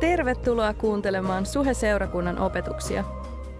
[0.00, 3.04] Tervetuloa kuuntelemaan Suhe-seurakunnan opetuksia.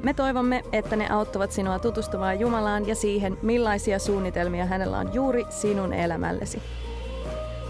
[0.02, 5.44] Me toivomme, että ne auttavat sinua tutustumaan Jumalaan ja siihen, millaisia suunnitelmia hänellä on juuri
[5.48, 6.62] sinun elämällesi.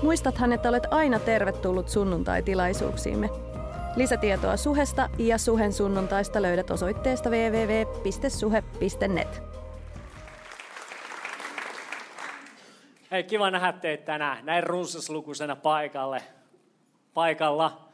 [0.02, 3.30] Muistathan, että olet aina tervetullut sunnuntai-tilaisuuksiimme.
[3.96, 8.23] Lisätietoa Suhesta ja Suhen sunnuntaista löydät osoitteesta www.suhe.net.
[13.11, 16.23] Hei, kiva nähdä teitä tänään näin runsaslukuisena paikalle,
[17.14, 17.89] paikalla.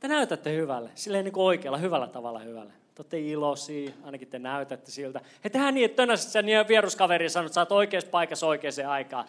[0.00, 2.72] Te näytätte hyvälle, silleen niin kuin oikealla, hyvällä tavalla hyvälle.
[2.94, 5.20] Te olette iloisia, ainakin te näytätte siltä.
[5.44, 9.24] Hei, tehdään niin, että tönäsit sen vieruskaveri sanoo, että sä oot oikeassa paikassa oikeaan aikaan.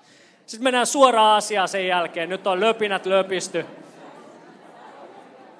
[0.45, 2.29] Sitten mennään suoraan asiaan sen jälkeen.
[2.29, 3.65] Nyt on löpinät löpisty.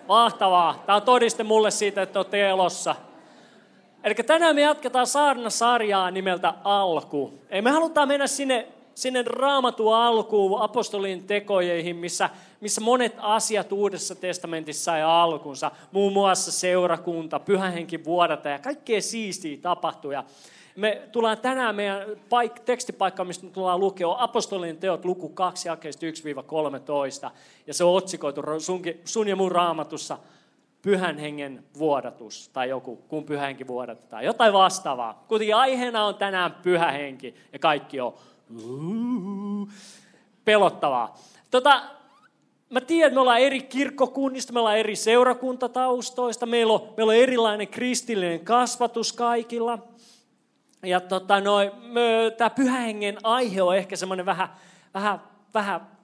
[0.07, 0.83] Mahtavaa.
[0.85, 2.95] Tämä on todiste mulle siitä, että olette elossa.
[4.03, 7.33] Eli tänään me jatketaan saarnasarjaa nimeltä Alku.
[7.49, 12.29] Ei me halutaan mennä sinne sinne raamatun alkuun, apostolin tekojeihin, missä,
[12.61, 15.71] missä monet asiat Uudessa testamentissa sai alkunsa.
[15.91, 20.13] Muun muassa seurakunta, pyhähenki vuodata ja kaikkea siistiä tapahtui.
[20.13, 20.23] Ja
[20.75, 25.67] me tullaan tänään meidän paik- tekstipaikka, mistä me tullaan lukea, on apostolin teot luku 2,
[25.67, 27.31] jakeista 1-13.
[27.67, 28.41] Ja se on otsikoitu
[29.05, 30.17] sun ja mun raamatussa
[30.81, 35.23] pyhän hengen vuodatus, tai joku, kun pyhä henki vuodatetaan, jotain vastaavaa.
[35.27, 38.13] Kuitenkin aiheena on tänään pyhä henki, ja kaikki on
[40.45, 41.17] pelottavaa.
[41.51, 41.83] Tota,
[42.69, 47.67] mä tiedän, me ollaan eri kirkkokunnista, me ollaan eri seurakuntataustoista, meillä on, meillä on erilainen
[47.67, 49.79] kristillinen kasvatus kaikilla.
[50.83, 51.41] Ja tota,
[52.37, 54.49] tämä pyhähengen aihe on ehkä semmoinen vähän,
[54.93, 55.21] vähän,
[55.53, 55.97] vähän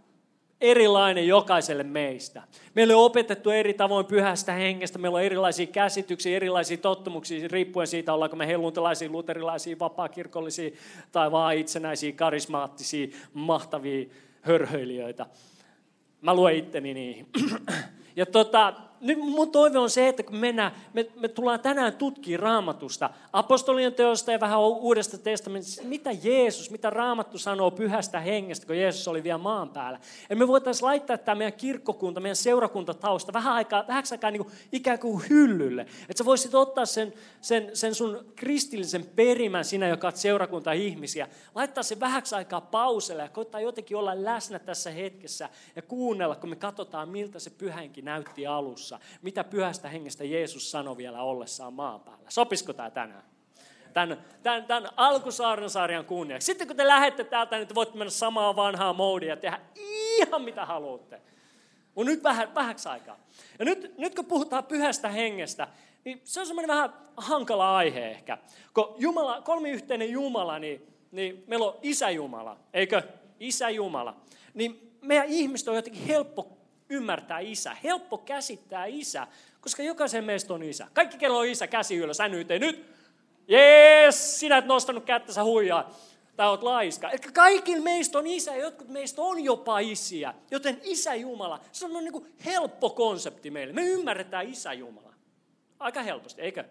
[0.61, 2.44] erilainen jokaiselle meistä.
[2.75, 8.14] Meillä on opetettu eri tavoin pyhästä hengestä, meillä on erilaisia käsityksiä, erilaisia tottumuksia, riippuen siitä,
[8.14, 10.72] ollaanko me helluntalaisia, luterilaisia, vapaakirkollisia
[11.11, 14.06] tai vaan itsenäisiä, karismaattisia, mahtavia
[14.41, 15.25] hörhöilijöitä.
[16.24, 17.28] Mä luen itteni niihin.
[18.16, 22.40] Ja tota, nyt mun toive on se, että kun mennään, me, me tullaan tänään tutkimaan
[22.40, 28.78] raamatusta, apostolien teosta ja vähän uudesta testamentista, mitä Jeesus, mitä raamattu sanoo pyhästä hengestä, kun
[28.78, 30.00] Jeesus oli vielä maan päällä.
[30.30, 34.53] Ja me voitaisiin laittaa tämä meidän kirkkokunta, meidän seurakuntatausta vähän aikaa, vähän aikaa niin kuin,
[34.72, 35.81] ikään kuin hyllylle.
[35.81, 41.84] Että sä voisit ottaa sen, sen, sen sun kristillisen perimän sinä, joka olet seurakunta-ihmisiä, laittaa
[41.84, 46.56] sen vähäksi aikaa pauselle ja koittaa jotenkin olla läsnä tässä hetkessä ja kuunnella, kun me
[46.56, 48.93] katsotaan, miltä se pyhänkin näytti alussa.
[49.22, 52.30] Mitä pyhästä hengestä Jeesus sanoi vielä ollessaan maan päällä.
[52.30, 53.24] Sopisiko tämä tänään?
[53.94, 56.46] Tämän, tämän, tämän alkusaarnasarjan kunniaksi.
[56.46, 60.42] Sitten kun te lähdette täältä, niin te voitte mennä samaa vanhaa moodia ja tehdä ihan
[60.42, 61.22] mitä haluatte.
[61.96, 63.18] Mutta nyt vähän, vähäksi aikaa.
[63.59, 65.68] Ja nyt, nyt kun puhutaan pyhästä hengestä,
[66.06, 68.38] niin se on semmoinen vähän hankala aihe ehkä.
[68.74, 73.02] Kun Jumala, kolmiyhteinen Jumala, niin, niin meillä on Isä Jumala, eikö?
[73.40, 74.16] Isä Jumala.
[74.53, 76.58] Niin meidän ihmiset on jotenkin helppo
[76.94, 79.28] ymmärtää isä, helppo käsittää isä,
[79.62, 80.88] koska jokaisen meistä on isä.
[80.94, 82.94] Kaikki, kello on isä, käsi ylös, nyt, nyt.
[83.48, 85.94] Jees, sinä et nostanut kättä, sä huijaa.
[86.36, 87.09] Tai oot laiska.
[87.09, 90.34] Eli kaikilla meistä on isä, jotkut meistä on jopa isiä.
[90.52, 93.74] Joten isä Jumala, se on niin kuin helppo konsepti meille.
[93.74, 95.14] Me ymmärretään isä Jumala.
[95.80, 96.64] Aika helposti, eikö?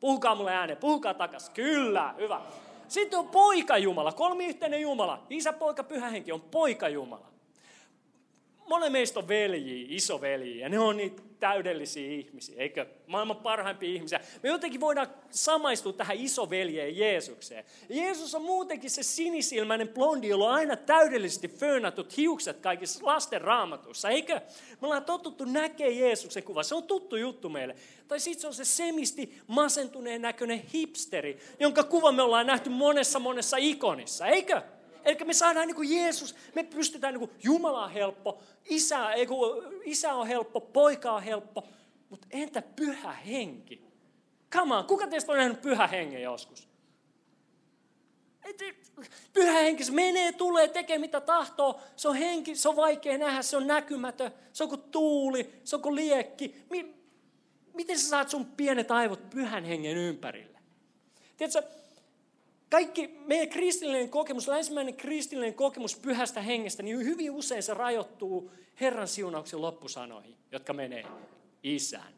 [0.00, 1.50] Puhukaa mulle ääneen, puhukaa takas.
[1.50, 2.40] Kyllä, hyvä.
[2.88, 5.26] Sitten on poika Jumala, kolmiyhteinen Jumala.
[5.30, 7.33] Isä, poika, pyhä henki on poika Jumala
[8.74, 12.86] monen meistä on veljiä, isoveljiä, ja ne on niitä täydellisiä ihmisiä, eikö?
[13.06, 14.20] Maailman parhaimpia ihmisiä.
[14.42, 17.64] Me jotenkin voidaan samaistua tähän isoveljeen Jeesukseen.
[17.88, 24.08] Jeesus on muutenkin se sinisilmäinen blondi, jolla on aina täydellisesti föönatut hiukset kaikissa lasten raamatussa,
[24.08, 24.40] eikö?
[24.80, 27.76] Me ollaan totuttu näkee Jeesuksen kuva, se on tuttu juttu meille.
[28.08, 33.18] Tai sitten se on se semisti masentuneen näköinen hipsteri, jonka kuva me ollaan nähty monessa
[33.18, 34.62] monessa ikonissa, eikö?
[35.04, 39.26] Eli me saadaan niin kuin Jeesus, me pystytään niin kuin Jumala on helppo, isä, ei
[39.26, 41.68] kun, isä on helppo, poika on helppo,
[42.10, 43.84] mutta entä pyhä henki?
[44.52, 46.68] Come on, kuka teistä on nähnyt pyhä hengen joskus?
[49.32, 51.80] Pyhä henki, se menee, tulee, tekee mitä tahtoo.
[51.96, 54.32] Se on henki, se on vaikea nähdä, se on näkymätön.
[54.52, 56.64] Se on kuin tuuli, se on kuin liekki.
[57.74, 60.58] Miten sä saat sun pienet aivot pyhän hengen ympärille?
[61.36, 61.62] Tiedätkö,
[62.74, 68.50] kaikki meidän kristillinen kokemus, länsimäinen kristillinen kokemus pyhästä hengestä, niin hyvin usein se rajoittuu
[68.80, 71.04] Herran siunauksen loppusanoihin, jotka menee
[71.62, 72.14] isän,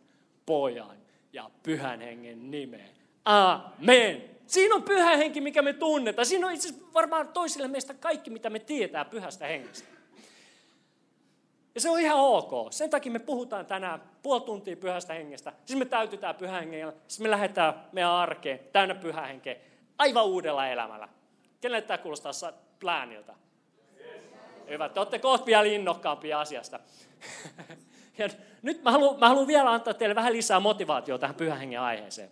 [0.46, 0.96] pojan
[1.32, 2.90] ja pyhän hengen nimeen.
[3.24, 4.24] Amen.
[4.46, 6.26] Siinä on pyhä henki, mikä me tunnetaan.
[6.26, 9.88] Siinä on itse asiassa varmaan toisille meistä kaikki, mitä me tietää pyhästä hengestä.
[11.74, 12.72] Ja se on ihan ok.
[12.72, 15.52] Sen takia me puhutaan tänään puoli tuntia pyhästä hengestä.
[15.64, 16.92] Siis me täytytään pyhä hengellä.
[17.08, 19.56] Siis me lähdetään meidän arkeen täynnä pyhä henkeä
[19.98, 21.08] aivan uudella elämällä.
[21.60, 22.32] Kenelle tämä kuulostaa
[22.80, 23.34] plääniltä?
[24.68, 26.80] Hyvä, te olette kohta vielä innokkaampia asiasta.
[28.18, 28.28] Ja
[28.62, 32.30] nyt mä haluan, mä haluan vielä antaa teille vähän lisää motivaatiota tähän pyhän hengen aiheeseen.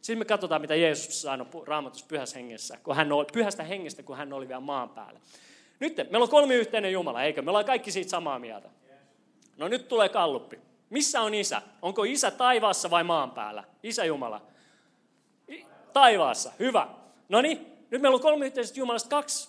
[0.00, 4.16] Sitten me katsotaan, mitä Jeesus sanoi raamatussa pyhässä hengessä, kun hän oli, pyhästä hengestä, kun
[4.16, 5.20] hän oli vielä maan päällä.
[5.80, 7.42] Nyt meillä on kolmi yhteinen Jumala, eikö?
[7.42, 8.68] Me ollaan kaikki siitä samaa mieltä.
[9.56, 10.60] No nyt tulee kalluppi.
[10.90, 11.62] Missä on isä?
[11.82, 13.64] Onko isä taivaassa vai maan päällä?
[13.82, 14.42] Isä Jumala.
[15.96, 16.88] Taivaassa, hyvä.
[17.28, 19.48] No niin, nyt meillä on kolme yhteisestä Jumalasta kaksi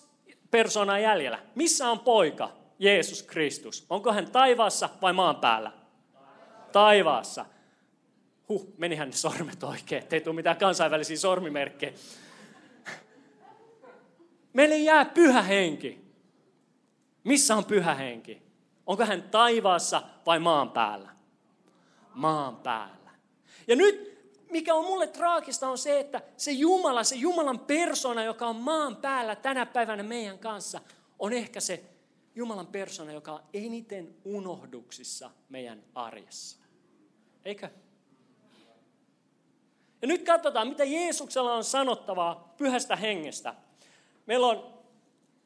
[0.50, 1.38] persoonaa jäljellä.
[1.54, 3.86] Missä on poika, Jeesus Kristus?
[3.90, 5.72] Onko hän taivaassa vai maan päällä?
[6.72, 7.46] Taivaassa.
[8.48, 11.92] Huh, menihän ne sormet oikein, ettei tule mitään kansainvälisiä sormimerkkejä.
[14.52, 16.04] Meille jää pyhä henki.
[17.24, 18.42] Missä on pyhä henki?
[18.86, 21.10] Onko hän taivaassa vai maan päällä?
[22.14, 23.10] Maan päällä.
[23.66, 24.07] Ja nyt,
[24.50, 28.96] mikä on mulle traagista, on se, että se Jumala, se Jumalan persona, joka on maan
[28.96, 30.80] päällä tänä päivänä meidän kanssa,
[31.18, 31.84] on ehkä se
[32.34, 36.58] Jumalan persona, joka on eniten unohduksissa meidän arjessa.
[37.44, 37.68] Eikö?
[40.02, 43.54] Ja nyt katsotaan, mitä Jeesuksella on sanottavaa pyhästä hengestä.
[44.26, 44.78] Meillä on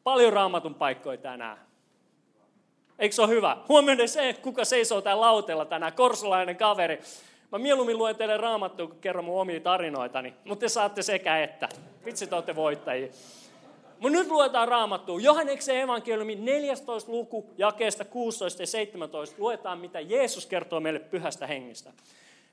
[0.05, 1.58] paljon raamatun paikkoja tänään.
[2.98, 3.56] Eikö se ole hyvä?
[3.69, 7.00] Huomioiden se, kuka seisoo täällä lautella tänään, korsolainen kaveri.
[7.52, 10.34] Mä mieluummin luen teille raamattua, kun kerron mun omia tarinoitani.
[10.44, 11.69] Mutta te saatte sekä että.
[12.04, 13.08] Vitsi, te olette voittajia.
[14.00, 15.20] Mutta nyt luetaan raamattua.
[15.20, 17.12] Johanneksen evankeliumi 14.
[17.12, 19.37] luku, jakeesta 16 ja 17.
[19.38, 21.93] Luetaan, mitä Jeesus kertoo meille pyhästä hengestä.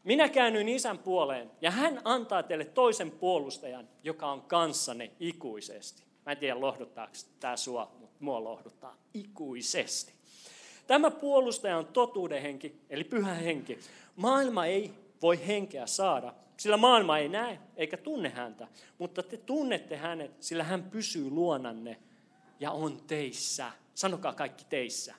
[0.03, 6.03] Minä käännyin isän puoleen, ja hän antaa teille toisen puolustajan, joka on kanssanne ikuisesti.
[6.25, 10.13] Mä en tiedä, lohduttaako tämä sua, mutta mua lohduttaa ikuisesti.
[10.87, 13.79] Tämä puolustaja on totuuden henki, eli pyhä henki.
[14.19, 18.67] Maailma ei voi henkeä saada, sillä maailma ei näe eikä tunne häntä,
[18.97, 21.97] mutta te tunnette hänet, sillä hän pysyy luonanne
[22.59, 23.71] ja on teissä.
[23.95, 25.15] Sanokaa kaikki teissä.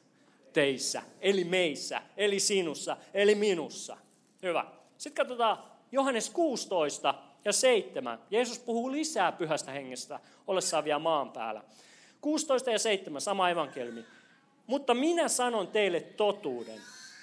[0.52, 3.96] Teissä, eli meissä, eli sinussa, eli minussa.
[4.42, 4.66] Hyvä.
[4.98, 5.58] Sitten katsotaan
[5.92, 7.14] Johannes 16
[7.44, 8.18] ja 7.
[8.30, 11.62] Jeesus puhuu lisää pyhästä hengestä ollessaan vielä maan päällä.
[12.20, 14.04] 16 ja 7, sama evankeliumi.
[14.66, 16.80] Mutta minä sanon teille totuuden.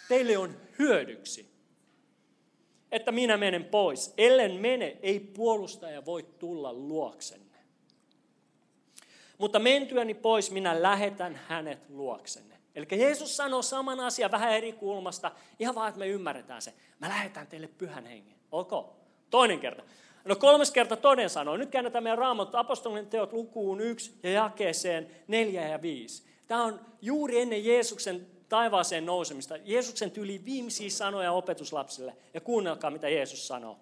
[0.08, 1.57] Teille on hyödyksi,
[2.92, 4.14] että minä menen pois.
[4.18, 7.58] Ellen mene, ei puolustaja voi tulla luoksenne.
[9.38, 12.58] Mutta mentyäni pois, minä lähetän hänet luoksenne.
[12.76, 16.74] Eli Jeesus sanoo saman asian vähän eri kulmasta, ihan vaan, että me ymmärretään se.
[17.00, 18.36] Mä lähetän teille pyhän hengen.
[18.52, 18.98] Ok.
[19.30, 19.84] Toinen kerta.
[20.26, 21.58] No kolmas kerta toden sanoo.
[21.58, 26.24] Nyt käännetään meidän raamatut apostolien teot lukuun yksi ja jakeeseen neljä ja viisi.
[26.48, 29.58] Tämä on juuri ennen Jeesuksen taivaaseen nousemista.
[29.66, 32.18] Jeesuksen tyyli viimeisiä sanoja opetuslapsille.
[32.34, 33.78] Ja kuunnelkaa, mitä Jeesus sanoo.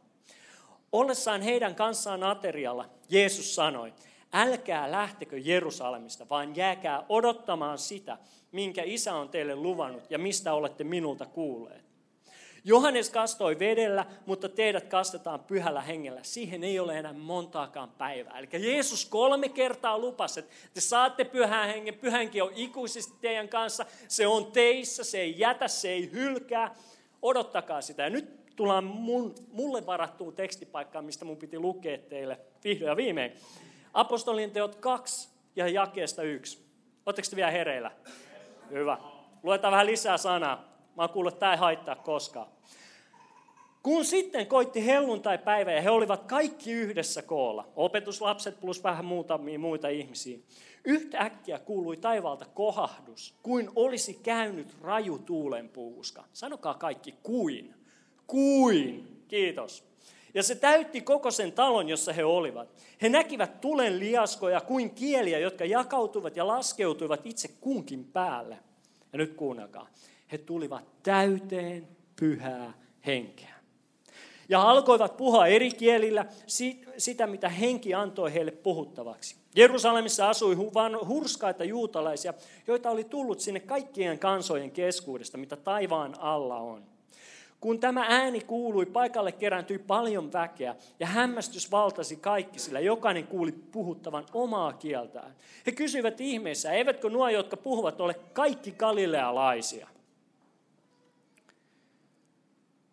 [0.91, 3.93] Ollessaan heidän kanssaan aterialla, Jeesus sanoi,
[4.33, 8.17] älkää lähtekö Jerusalemista, vaan jääkää odottamaan sitä,
[8.51, 11.84] minkä isä on teille luvannut ja mistä olette minulta kuulleet.
[12.67, 16.19] Johannes kastoi vedellä, mutta teidät kastetaan pyhällä hengellä.
[16.23, 18.39] Siihen ei ole enää montaakaan päivää.
[18.39, 21.93] Eli Jeesus kolme kertaa lupasi, että te saatte pyhän hengen.
[21.93, 23.85] Pyhänkin on ikuisesti teidän kanssa.
[24.07, 26.75] Se on teissä, se ei jätä, se ei hylkää.
[27.21, 28.03] Odottakaa sitä.
[28.03, 33.31] Ja nyt tullaan mun, mulle varattuun tekstipaikkaan, mistä mun piti lukea teille vihdoin ja viimein.
[33.93, 36.65] Apostolien teot 2 ja jakeesta 1.
[37.05, 37.91] Oletteko te vielä hereillä?
[38.71, 38.97] Hyvä.
[39.43, 40.74] Luetaan vähän lisää sanaa.
[40.95, 42.47] Mä oon kuullut, että tämä ei haittaa koskaan.
[43.83, 49.87] Kun sitten koitti helluntai-päivä ja he olivat kaikki yhdessä koolla, opetuslapset plus vähän muutamia muita
[49.87, 50.39] ihmisiä,
[50.85, 56.23] yhtäkkiä kuului taivaalta kohahdus, kuin olisi käynyt raju tuulenpuuska.
[56.33, 57.73] Sanokaa kaikki, kuin.
[58.27, 59.07] Kuin.
[59.27, 59.83] Kiitos.
[60.33, 62.69] Ja se täytti koko sen talon, jossa he olivat.
[63.01, 68.57] He näkivät tulen liaskoja kuin kieliä, jotka jakautuivat ja laskeutuivat itse kunkin päälle.
[69.13, 69.87] Ja nyt kuunnelkaa.
[70.35, 72.73] He tulivat täyteen pyhää
[73.05, 73.55] henkeä
[74.49, 76.25] ja alkoivat puhua eri kielillä
[76.97, 79.35] sitä, mitä henki antoi heille puhuttavaksi.
[79.55, 82.33] Jerusalemissa asui vain hurskaita juutalaisia,
[82.67, 86.83] joita oli tullut sinne kaikkien kansojen keskuudesta, mitä taivaan alla on.
[87.59, 93.51] Kun tämä ääni kuului, paikalle kerääntyi paljon väkeä ja hämmästys valtasi kaikki, sillä jokainen kuuli
[93.51, 95.35] puhuttavan omaa kieltään.
[95.65, 99.94] He kysyivät ihmeessä, eivätkö nuo, jotka puhuvat, ole kaikki galilealaisia?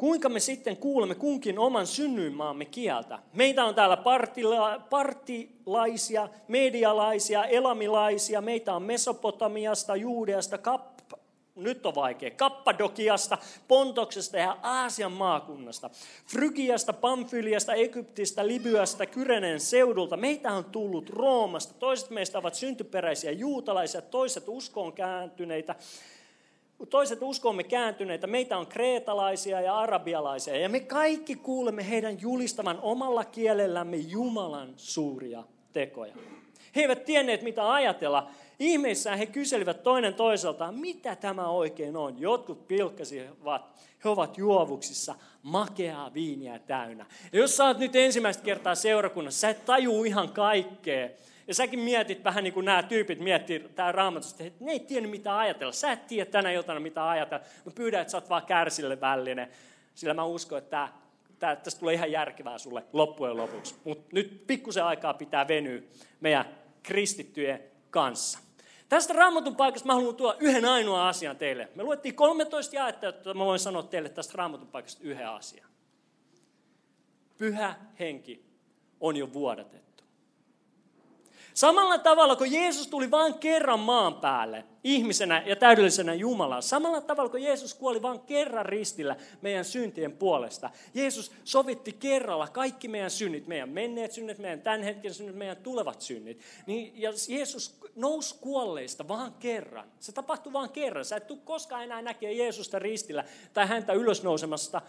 [0.03, 3.19] Kuinka me sitten kuulemme kunkin oman synnyinmaamme kieltä?
[3.33, 11.01] Meitä on täällä partila, partilaisia, medialaisia, elamilaisia, meitä on Mesopotamiasta, Juudeasta, Kapp,
[11.57, 15.91] nyt on vaikea, Kappadokiasta, Pontoksesta ja Aasian maakunnasta,
[16.27, 20.17] Frygiasta, Pamfyliasta, Egyptistä, Libyasta, Kyrenen seudulta.
[20.17, 25.75] Meitä on tullut Roomasta, toiset meistä ovat syntyperäisiä juutalaisia, toiset uskoon kääntyneitä
[26.91, 33.25] toiset uskomme kääntyneitä, meitä on kreetalaisia ja arabialaisia, ja me kaikki kuulemme heidän julistavan omalla
[33.25, 36.15] kielellämme Jumalan suuria tekoja.
[36.77, 38.31] He eivät tienneet, mitä ajatella.
[38.59, 42.21] Ihmeissään he kyselivät toinen toiseltaan, mitä tämä oikein on.
[42.21, 43.63] Jotkut pilkkasivat,
[44.05, 47.07] he ovat juovuksissa makeaa viiniä täynnä.
[47.33, 51.09] Ja jos sä oot nyt ensimmäistä kertaa seurakunnassa, sä et tajuu ihan kaikkea.
[51.53, 55.11] Ja säkin mietit vähän niin kuin nämä tyypit miettii tää raamatusta, että ne ei tiennyt
[55.11, 55.73] mitä ajatella.
[55.73, 57.45] Sä et tiedä tänä iltana mitä ajatella.
[57.65, 59.49] Mä pyydän, että sä oot vaan kärsille vällinen.
[59.95, 60.89] Sillä mä uskon, että
[61.39, 63.75] tää, tästä tulee ihan järkevää sulle loppujen lopuksi.
[63.85, 65.83] Mutta nyt pikkusen aikaa pitää venyä
[66.21, 66.45] meidän
[66.83, 68.39] kristittyjen kanssa.
[68.89, 71.69] Tästä raamatun paikasta mä haluan tuoda yhden ainoan asian teille.
[71.75, 75.69] Me luettiin 13 jaetta, että mä voin sanoa teille tästä raamatun paikasta yhden asian.
[77.39, 78.45] Pyhä henki
[79.01, 79.92] on jo vuodatettu.
[81.55, 87.31] Samalla tavalla kuin Jeesus tuli vain kerran maan päälle ihmisenä ja täydellisenä Jumalana, samalla tavalla
[87.31, 90.71] kuin Jeesus kuoli vain kerran ristillä meidän syntien puolesta.
[90.95, 96.01] Jeesus sovitti kerralla kaikki meidän synnit, meidän menneet synnit, meidän tämän hetken synnit, meidän tulevat
[96.01, 96.41] synnit.
[96.67, 99.89] Niin, ja Jeesus nousi kuolleista vain kerran.
[100.01, 101.05] Se tapahtui vain kerran.
[101.05, 104.83] Sä et tule koskaan enää näkemään Jeesusta ristillä tai häntä ylösnousemasta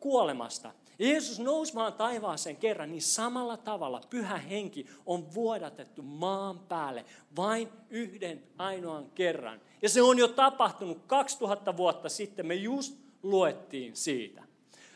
[0.00, 0.72] kuolemasta.
[0.98, 7.04] Jeesus nousi maan taivaaseen kerran, niin samalla tavalla pyhä henki on vuodatettu maan päälle
[7.36, 9.60] vain yhden ainoan kerran.
[9.82, 14.47] Ja se on jo tapahtunut 2000 vuotta sitten, me just luettiin siitä.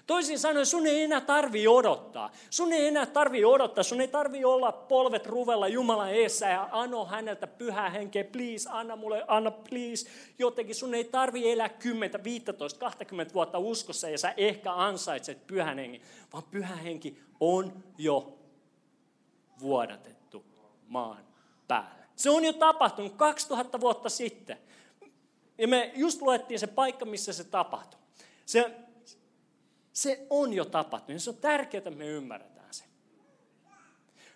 [0.07, 2.31] Toisin sanoen, sun ei enää tarvi odottaa.
[2.51, 7.07] Sun ei enää tarvi odottaa, sun ei tarvi olla polvet ruvella Jumalan eessä ja ano
[7.07, 10.09] häneltä pyhää henkeä, please, anna mulle, anna please.
[10.39, 15.79] Jotenkin sun ei tarvi elää 10, 15, 20 vuotta uskossa ja sä ehkä ansaitset pyhän
[15.79, 16.01] hengen,
[16.33, 18.39] vaan pyhä henki on jo
[19.61, 20.45] vuodatettu
[20.89, 21.25] maan
[21.69, 22.03] päälle.
[22.17, 24.59] Se on jo tapahtunut 2000 vuotta sitten.
[25.59, 28.01] Ja me just luettiin se paikka, missä se tapahtui.
[28.47, 28.71] Se
[29.93, 31.23] se on jo tapahtunut.
[31.23, 32.85] Se on tärkeää, että me ymmärretään se.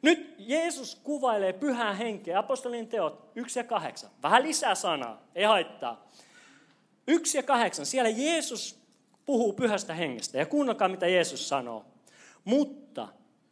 [0.03, 4.11] Nyt Jeesus kuvailee pyhää henkeä, apostolin teot 1 ja 8.
[4.23, 6.07] Vähän lisää sanaa, ei haittaa.
[7.07, 8.81] 1 ja 8, siellä Jeesus
[9.27, 10.39] puhuu pyhästä hengestä.
[10.39, 11.85] Ja kuunnelkaa, mitä Jeesus sanoo.
[12.45, 13.09] Mutta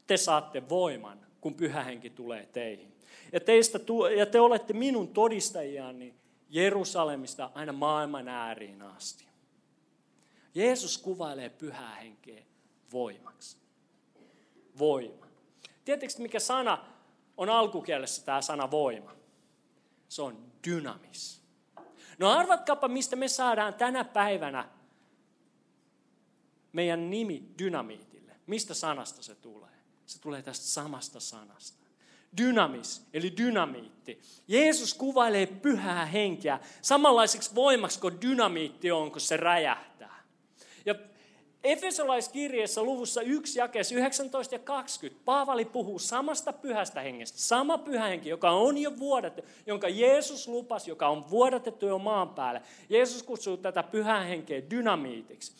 [0.06, 2.94] te saatte voiman, kun pyhä henki tulee teihin.
[3.32, 3.78] Ja, teistä,
[4.16, 6.14] ja te olette minun todistajiani
[6.48, 9.26] Jerusalemista aina maailman ääriin asti.
[10.54, 12.42] Jeesus kuvailee pyhää henkeä
[12.92, 13.56] voimaksi.
[14.78, 15.26] Voima.
[15.84, 16.84] Tiedättekö, mikä sana
[17.36, 19.12] on alkukielessä tämä sana voima?
[20.08, 21.42] Se on dynamis.
[22.18, 24.68] No arvatkaapa, mistä me saadaan tänä päivänä
[26.72, 28.32] meidän nimi dynamiitille.
[28.46, 29.70] Mistä sanasta se tulee?
[30.06, 31.84] Se tulee tästä samasta sanasta.
[32.36, 34.20] Dynamis, eli dynamiitti.
[34.48, 40.13] Jeesus kuvailee pyhää henkeä samanlaiseksi voimaksi kuin dynamiitti on, kun se räjähtää.
[41.64, 47.38] Efesolaiskirjeessä luvussa 1, jakeessa 19 ja 20, Paavali puhuu samasta pyhästä hengestä.
[47.38, 52.28] Sama pyhä henki, joka on jo vuodattu, jonka Jeesus lupasi, joka on vuodatettu jo maan
[52.28, 52.62] päälle.
[52.88, 55.52] Jeesus kutsuu tätä pyhää henkeä dynamiitiksi.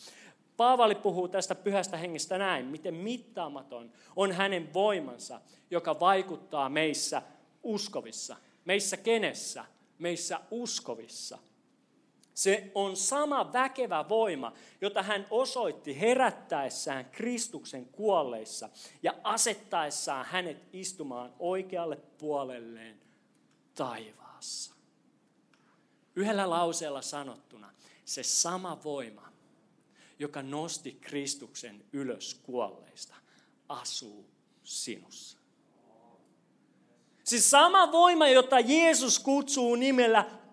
[0.57, 7.23] Paavali puhuu tästä pyhästä hengestä näin, miten mittaamaton on hänen voimansa, joka vaikuttaa meissä
[7.63, 8.37] uskovissa.
[8.65, 9.65] Meissä kenessä?
[9.99, 11.39] Meissä uskovissa.
[12.35, 18.69] Se on sama väkevä voima, jota hän osoitti herättäessään Kristuksen kuolleissa
[19.03, 23.01] ja asettaessaan hänet istumaan oikealle puolelleen
[23.75, 24.75] taivaassa.
[26.17, 27.71] Yhdellä lauseella sanottuna,
[28.05, 29.33] se sama voima,
[30.19, 33.15] joka nosti Kristuksen ylös kuolleista,
[33.69, 34.27] asuu
[34.65, 35.39] sinussa.
[37.25, 40.44] Siis sama voima, jota Jeesus kutsuu nimellä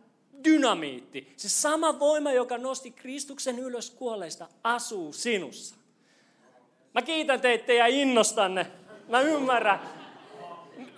[0.43, 1.33] dynamiitti.
[1.37, 5.75] Se sama voima, joka nosti Kristuksen ylös kuolleista, asuu sinussa.
[6.93, 8.67] Mä kiitän teitä ja innostanne.
[9.09, 9.79] Mä ymmärrän.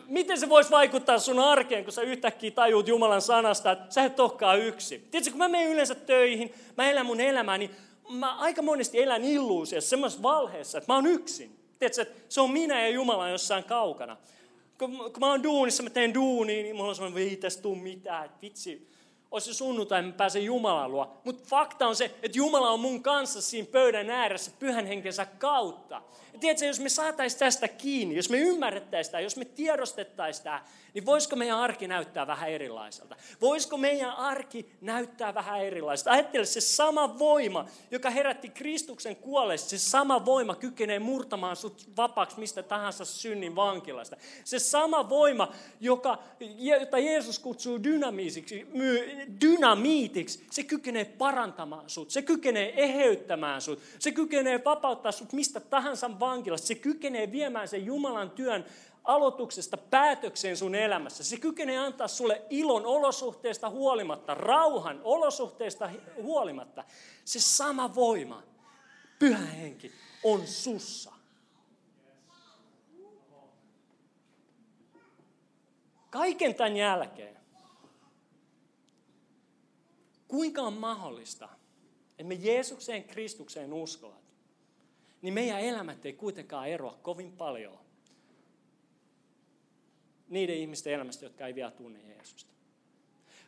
[0.08, 4.20] Miten se voisi vaikuttaa sun arkeen, kun sä yhtäkkiä tajuut Jumalan sanasta, että sä et
[4.20, 5.08] olekaan yksi.
[5.12, 7.72] Tiedätkö, kun mä menen yleensä töihin, mä elän mun elämää, niin
[8.10, 11.60] mä aika monesti elän illuusiossa, semmoisessa valheessa, että mä oon yksin.
[11.80, 14.18] Tiedätkö, että se on minä ja Jumala jossain kaukana.
[14.78, 17.76] Kun, kun mä oon duunissa, mä teen duunia, niin mulla on semmoinen, ei tästä tuu
[17.76, 18.88] mitään, että vitsi,
[19.34, 21.22] olisi sunnuntai, mä pääsen Jumalan luo.
[21.24, 26.02] Mutta fakta on se, että Jumala on mun kanssa siinä pöydän ääressä pyhän henkensä kautta.
[26.40, 31.06] Tiedätkö, jos me saataisiin tästä kiinni, jos me ymmärrettäisiin sitä, jos me tiedostettaisiin tämä, niin
[31.06, 33.16] voisiko meidän arki näyttää vähän erilaiselta?
[33.42, 36.12] Voisiko meidän arki näyttää vähän erilaiselta?
[36.12, 42.40] Ajattele se sama voima, joka herätti Kristuksen kuolleesta, se sama voima kykenee murtamaan sut vapaaksi
[42.40, 44.18] mistä tahansa synnin vankilasta.
[44.44, 46.18] Se sama voima, joka,
[46.58, 48.68] jota Jeesus kutsuu dynamiisiksi,
[49.42, 50.46] dynamiitiksi.
[50.52, 56.68] Se kykenee parantamaan sut, se kykenee eheyttämään sut, se kykenee vapauttaa sut mistä tahansa vankilasta,
[56.68, 58.66] se kykenee viemään sen Jumalan työn
[59.04, 61.24] aloituksesta päätökseen sun elämässä.
[61.24, 65.90] Se kykenee antaa sulle ilon olosuhteista huolimatta, rauhan olosuhteista
[66.22, 66.84] huolimatta.
[67.26, 68.44] Se sama voima,
[69.20, 69.92] pyhä henki,
[70.24, 71.14] on sussa.
[76.10, 77.38] Kaiken tämän jälkeen,
[80.28, 81.50] kuinka on mahdollista,
[82.12, 84.23] että me Jeesukseen Kristukseen uskovat,
[85.24, 87.80] niin meidän elämät ei kuitenkaan eroa kovin paljon
[90.30, 92.54] niiden ihmisten elämästä, jotka ei vielä tunne Jeesusta.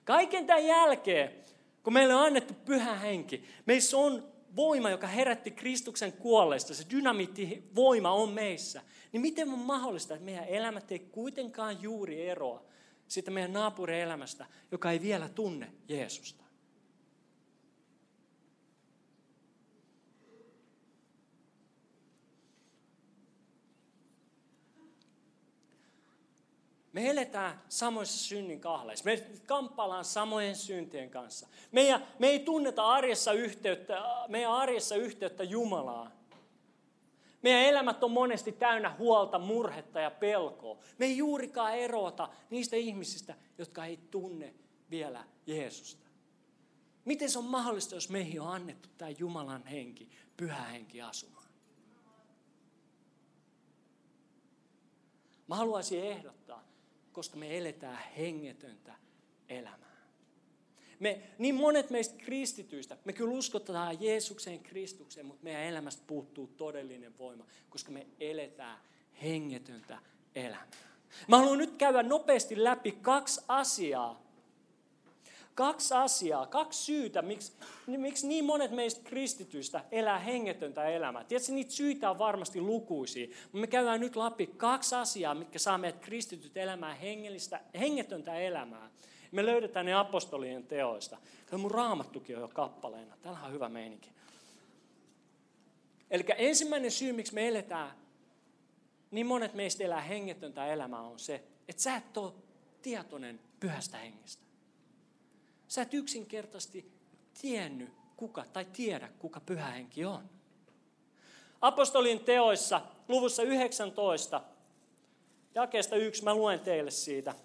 [0.06, 1.32] Kaiken tämän jälkeen,
[1.84, 8.12] kun meille on annettu pyhä henki, meissä on voima, joka herätti Kristuksen kuolleista, se dynamiittivoima
[8.12, 12.64] on meissä, niin miten on mahdollista, että meidän elämät ei kuitenkaan juuri eroa
[13.08, 16.45] siitä meidän naapurin elämästä, joka ei vielä tunne Jeesusta?
[26.96, 29.06] Me eletään samoissa synnin kahleissa.
[29.06, 31.48] Me kamppaillaan samojen syntien kanssa.
[31.72, 36.12] Meidän, me ei tunneta arjessa yhteyttä, meidän arjessa yhteyttä Jumalaan.
[37.42, 40.78] Meidän elämät on monesti täynnä huolta, murhetta ja pelkoa.
[40.98, 44.54] Me ei juurikaan erota niistä ihmisistä, jotka ei tunne
[44.90, 46.06] vielä Jeesusta.
[47.06, 51.46] Miten se on mahdollista, jos meihin on annettu tämä Jumalan henki, pyhä henki asumaan?
[55.48, 56.65] Mä haluaisin ehdottaa,
[57.16, 58.96] koska me eletään hengetöntä
[59.50, 59.96] elämää.
[61.00, 67.18] Me, niin monet meistä kristityistä, me kyllä uskotaan Jeesukseen Kristukseen, mutta meidän elämästä puuttuu todellinen
[67.18, 68.78] voima, koska me eletään
[69.22, 69.98] hengetöntä
[70.36, 70.68] elämää.
[71.28, 74.25] Mä haluan nyt käydä nopeasti läpi kaksi asiaa,
[75.56, 77.54] Kaksi asiaa, kaksi syytä, miksi,
[77.88, 81.24] miksi niin monet meistä kristityistä elää hengetöntä elämää.
[81.24, 85.78] Tiedätkö, niitä syitä on varmasti lukuisia, mutta me käydään nyt läpi kaksi asiaa, mitkä saa
[85.78, 88.90] meidät kristityt elämään hengellistä, hengetöntä elämää.
[89.32, 91.18] Me löydetään ne apostolien teoista.
[91.50, 93.18] Tämä mun raamattukin on jo kappaleena.
[93.22, 94.10] Täällä on hyvä meininki.
[96.12, 97.92] Eli ensimmäinen syy, miksi me eletään,
[99.12, 102.34] niin monet meistä elää hengetöntä elämää, on se, että sä et ole
[102.82, 104.45] tietoinen pyhästä hengestä.
[105.68, 106.92] Sä et yksinkertaisesti
[107.42, 110.30] tiennyt kuka tai tiedä kuka pyhä henki on.
[111.62, 114.42] Apostolin teoissa luvussa 19,
[115.56, 117.36] jakeesta 1, mä luen teille siitä.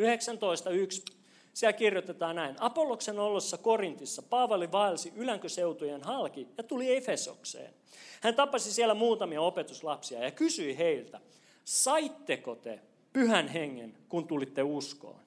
[0.00, 1.14] 19.1.
[1.54, 2.56] Siellä kirjoitetaan näin.
[2.60, 7.74] Apolloksen olossa Korintissa Paavali vaelsi ylänköseutujen halki ja tuli Efesokseen.
[8.20, 11.20] Hän tapasi siellä muutamia opetuslapsia ja kysyi heiltä,
[11.64, 12.80] saitteko te
[13.12, 15.23] pyhän hengen, kun tulitte uskoon?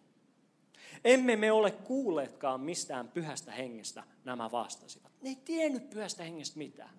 [1.06, 5.12] Emme me ole kuulleetkaan mistään pyhästä hengestä, nämä vastasivat.
[5.22, 6.90] Ne ei tiennyt pyhästä hengestä mitään.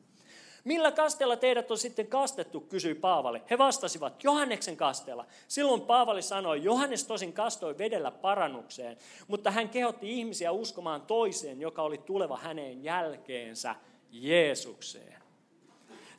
[0.65, 3.43] Millä kasteella teidät on sitten kastettu, kysyi Paavali.
[3.51, 5.27] He vastasivat, Johanneksen kasteella.
[5.49, 8.97] Silloin Paavali sanoi, Johannes tosin kastoi vedellä parannukseen,
[9.29, 13.75] mutta hän kehotti ihmisiä uskomaan toiseen, joka oli tuleva häneen jälkeensä,
[14.11, 15.23] Jeesukseen.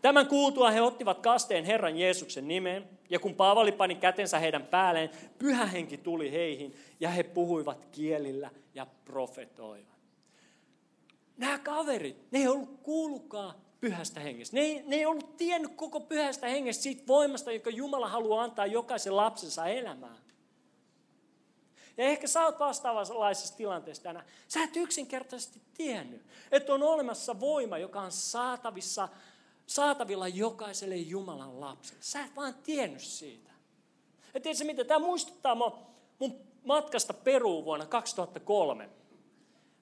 [0.02, 5.10] Tämän kuultua he ottivat kasteen Herran Jeesuksen nimeen, ja kun Paavali pani kätensä heidän päälleen,
[5.40, 10.00] pyhä henki tuli heihin, ja he puhuivat kielillä ja profetoivat.
[11.38, 14.58] Nämä kaverit, ne ei ollut kuullutkaan pyhästä hengestä.
[14.58, 18.66] Ne ei, ne ei ollut tiennyt koko pyhästä hengestä siitä voimasta, joka Jumala haluaa antaa
[18.66, 20.18] jokaisen lapsensa elämään.
[21.98, 24.26] Ja ehkä sä oot vastaavanlaisessa tilanteessa tänään.
[24.48, 29.10] Sä et yksinkertaisesti tiennyt, että on olemassa voima, joka on saatavissa
[29.70, 32.02] saatavilla jokaiselle Jumalan lapselle.
[32.02, 33.52] Sä et vaan tiennyt siitä.
[34.34, 34.84] Ja tiedätkö mitä?
[34.84, 35.56] Tämä muistuttaa
[36.20, 38.90] mun matkasta Peruun vuonna 2003.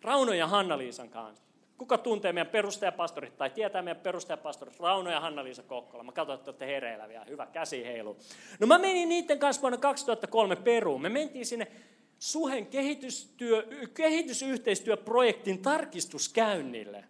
[0.01, 1.43] Rauno ja Hanna-Liisan kanssa.
[1.77, 4.79] Kuka tuntee meidän perustajapastorit tai tietää meidän perustajapastorit?
[4.79, 6.03] Rauno ja Hanna-Liisa Kokkola.
[6.03, 7.25] Mä katsoin, että olette hereillä vielä.
[7.25, 8.17] Hyvä, käsi heilu.
[8.59, 11.01] No mä menin niiden kanssa vuonna 2003 Peruun.
[11.01, 11.67] Me mentiin sinne
[12.19, 17.03] Suhen kehitystyö, kehitysyhteistyöprojektin tarkistuskäynnille.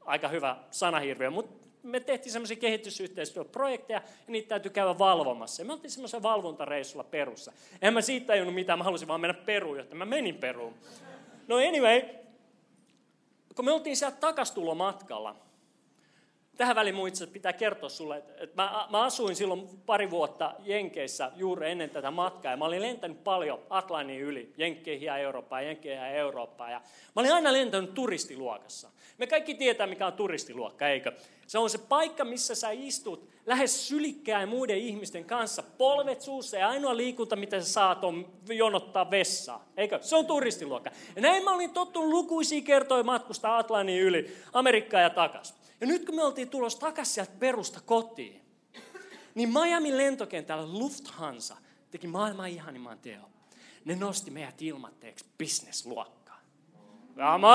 [0.00, 5.62] Aika hyvä sanahirviö, mutta me tehtiin semmoisia kehitysyhteistyöprojekteja ja niitä täytyy käydä valvomassa.
[5.62, 7.52] Ja me oltiin semmoisen valvontareissulla Perussa.
[7.82, 10.74] En mä siitä tajunnut mitään, mä halusin vaan mennä Peruun, jotta mä menin Peruun.
[11.48, 12.02] No anyway,
[13.54, 15.36] kun me oltiin siellä takastulomatkalla,
[16.58, 21.32] tähän väliin mun itse pitää kertoa sulle, että, mä, mä asuin silloin pari vuotta Jenkeissä
[21.36, 22.52] juuri ennen tätä matkaa.
[22.52, 26.72] Ja mä olin lentänyt paljon Atlantin yli, Jenkkeihin ja Eurooppaan, Jenkkeihin ja Eurooppaan.
[26.72, 26.80] Ja
[27.16, 28.90] mä olin aina lentänyt turistiluokassa.
[29.18, 31.12] Me kaikki tietää, mikä on turistiluokka, eikö?
[31.46, 36.68] Se on se paikka, missä sä istut lähes sylikkään muiden ihmisten kanssa, polvet suussa ja
[36.68, 39.64] ainoa liikunta, mitä sä saat, on jonottaa vessaa.
[39.76, 39.98] Eikö?
[40.02, 40.90] Se on turistiluokka.
[41.16, 45.57] Ja näin mä olin tottunut lukuisia kertoja matkustaa Atlantin yli, Amerikkaan ja takaisin.
[45.80, 48.40] Ja nyt kun me oltiin tulossa takaisin sieltä perusta kotiin,
[49.34, 51.56] niin Miamin lentokentällä Lufthansa
[51.90, 53.20] teki maailman ihanimman teo.
[53.84, 56.40] Ne nosti meidät ilmatteeksi bisnesluokkaan.
[57.16, 57.48] Come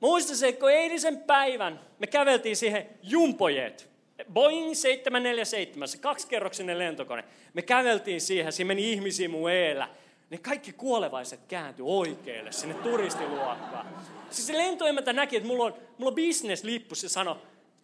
[0.00, 3.90] Muista se, kun eilisen päivän me käveltiin siihen jumpojet.
[4.32, 7.24] Boeing 747, se kaksikerroksinen lentokone.
[7.54, 9.88] Me käveltiin siihen, siinä meni ihmisiä mun eellä.
[10.30, 13.86] Ne kaikki kuolevaiset kääntyi oikealle sinne turistiluokkaan.
[14.30, 17.36] Siis se lentoemäntä näki, että mulla on, mulla on business-lippu, se sanoi,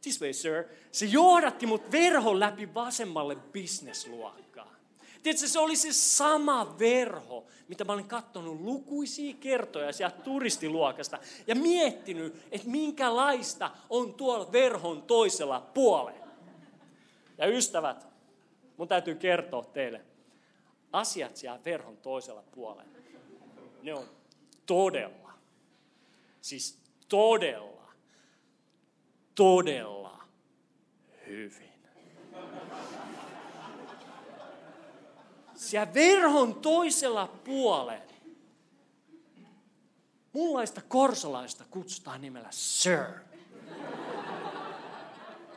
[0.02, 0.64] this way sir.
[0.92, 4.76] Se johdatti mut verhon läpi vasemmalle business-luokkaan.
[5.22, 11.54] Tiedätkö, se oli se sama verho, mitä mä olin katsonut lukuisia kertoja sieltä turistiluokasta ja
[11.54, 16.26] miettinyt, että minkälaista on tuolla verhon toisella puolella.
[17.38, 18.06] Ja ystävät,
[18.76, 20.00] mun täytyy kertoa teille,
[20.92, 22.92] asiat siellä verhon toisella puolella,
[23.82, 24.08] ne on
[24.66, 25.32] todella,
[26.40, 26.78] siis
[27.08, 27.92] todella,
[29.34, 30.24] todella
[31.26, 31.72] hyvin.
[35.54, 38.12] Siellä verhon toisella puolella
[40.32, 43.04] Mullaista korsolaista kutsutaan nimellä Sir.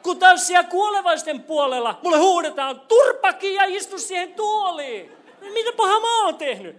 [0.03, 5.11] Kun taas siellä kuolevaisten puolella mulle huudetaan turpakin ja istu siihen tuoliin.
[5.53, 6.75] Mitä paha mä oon tehnyt?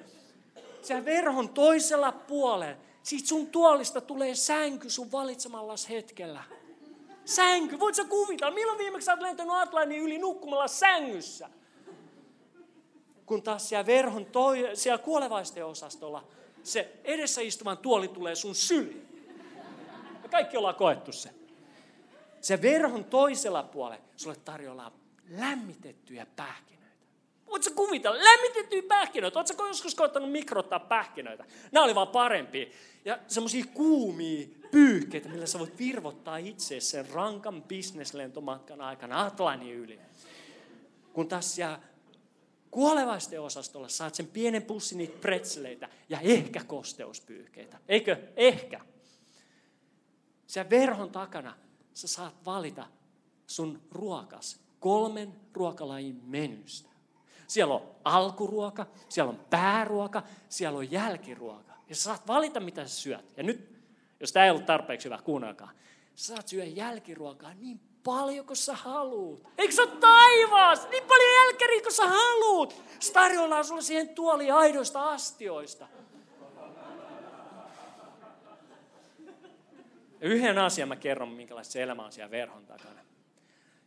[0.83, 6.43] Siellä verhon toisella puolella, siitä sun tuolista tulee sänky sun valitsemallas hetkellä.
[7.25, 11.51] Sänky, voit sä kuvitella, milloin viimeksi sä oot lentänyt Atlantin yli nukkumalla sängyssä?
[13.27, 16.25] Kun taas siellä verhon toi, siellä kuolevaisten osastolla,
[16.63, 19.29] se edessä istuvan tuoli tulee sun syliin.
[20.23, 21.31] Me kaikki ollaan koettu se.
[22.41, 24.93] Se verhon toisella puolella sulle tarjolla
[25.31, 26.76] lämmitettyjä pähkinöitä.
[27.47, 28.25] Voitko kuvitella?
[28.25, 29.39] Lämmitettyjä pähkinöitä.
[29.39, 31.45] Oletko joskus koettanut mikrottaa pähkinöitä?
[31.73, 32.67] Nämä oli vaan parempia.
[33.05, 40.01] Ja semmoisia kuumia pyyhkeitä, millä sä voit virvottaa itse sen rankan bisneslentomatkan aikana Atlantin yli.
[41.13, 41.81] Kun taas siellä
[42.71, 47.79] kuolevaisten osastolla saat sen pienen pussin niitä pretseleitä ja ehkä kosteuspyyhkeitä.
[47.89, 48.17] Eikö?
[48.37, 48.81] Ehkä.
[50.47, 51.57] Siellä verhon takana
[51.95, 52.87] sä saat valita
[53.47, 56.96] sun ruokas kolmen ruokalajin menystä.
[57.47, 61.73] Siellä on alkuruoka, siellä on pääruoka, siellä on jälkiruoka.
[61.89, 63.37] Ja sä saat valita, mitä sä syöt.
[63.37, 63.77] Ja nyt,
[64.21, 65.71] jos tämä ei ollut tarpeeksi hyvä, kuunnelkaa.
[66.15, 69.49] Sä saat syödä jälkiruokaa niin paljon kuin sä haluut.
[69.59, 70.89] Eikö se taivaas?
[70.89, 72.83] Niin paljon jälkeriä kuin sä haluut.
[73.01, 75.89] Se tarjoillaan sulle siihen tuoliin aidoista astioista.
[80.21, 83.01] Yhden asian mä kerron, minkälaista se elämä on siellä verhon takana.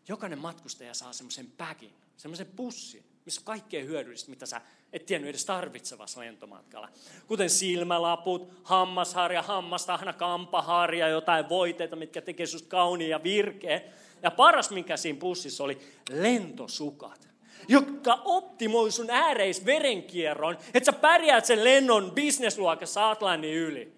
[0.07, 4.61] Jokainen matkustaja saa semmoisen päkin, semmoisen pussin, missä on kaikkea hyödyllistä, mitä sä
[4.93, 6.89] et tiennyt edes tarvitsevassa lentomatkalla.
[7.27, 13.81] Kuten silmälaput, hammasharja, hammastahna, kampaharja, jotain voiteita, mitkä tekee susta kauniin ja virkeä.
[14.23, 17.29] Ja paras, mikä siinä pussissa oli, lentosukat
[17.67, 23.93] jotka optimoi sun ääreis verenkierron, että sä pärjäät sen lennon bisnesluokassa Atlantin yli.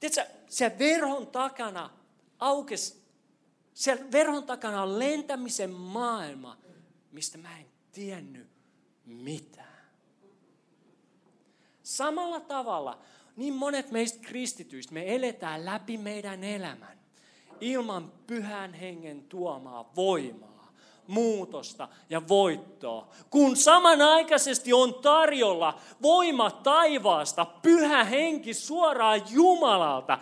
[0.00, 1.90] Tiedätkö, se verhon takana
[2.38, 3.02] aukes,
[3.74, 6.56] siellä verhon takana on lentämisen maailma,
[7.12, 8.48] mistä mä en tiennyt
[9.04, 9.84] mitään.
[11.82, 12.98] Samalla tavalla
[13.36, 17.04] niin monet meistä kristityistä, me eletään läpi meidän elämän
[17.60, 20.72] ilman pyhän hengen tuomaa voimaa,
[21.06, 23.08] muutosta ja voittoa.
[23.30, 30.18] Kun samanaikaisesti on tarjolla voima taivaasta, pyhä henki suoraan Jumalalta,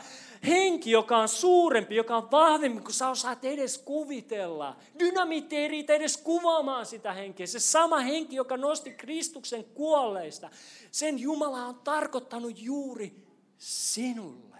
[0.47, 4.77] henki, joka on suurempi, joka on vahvempi kuin sä osaat edes kuvitella.
[4.99, 7.47] Dynamiitti ei riitä edes kuvaamaan sitä henkeä.
[7.47, 10.51] Se sama henki, joka nosti Kristuksen kuolleista,
[10.91, 13.13] sen Jumala on tarkoittanut juuri
[13.59, 14.53] sinulle.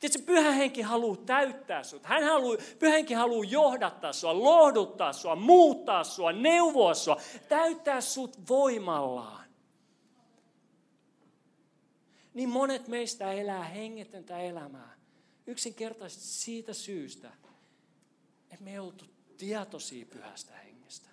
[0.00, 2.04] Tiedätkö, pyhä henki haluaa täyttää sinut.
[2.04, 8.48] Hän haluaa, pyhä henki haluaa johdattaa sinua, lohduttaa sinua, muuttaa sinua, neuvoa sinua, täyttää sinut
[8.48, 9.39] voimallaan.
[12.40, 14.96] Niin monet meistä elää hengetöntä elämää.
[15.46, 17.32] Yksinkertaisesti siitä syystä,
[18.50, 19.04] että me ei oltu
[19.36, 21.08] tietoisia pyhästä hengestä.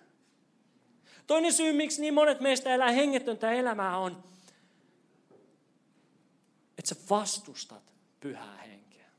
[1.26, 4.24] Toinen syy, miksi niin monet meistä elää hengetöntä elämää on,
[6.78, 9.10] että sä vastustat pyhää henkeä.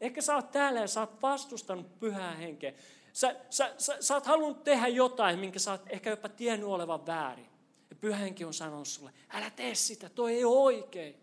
[0.00, 2.72] Ehkä sä oot täällä ja sä oot vastustanut pyhää henkeä.
[3.18, 7.06] Sä, sä, sä, sä oot halunnut tehdä jotain, minkä sä oot ehkä jopa tiennyt olevan
[7.06, 7.48] väärin.
[7.90, 11.16] Ja pyhä henki on sanonut sulle, älä tee sitä, toi ei ole oikein.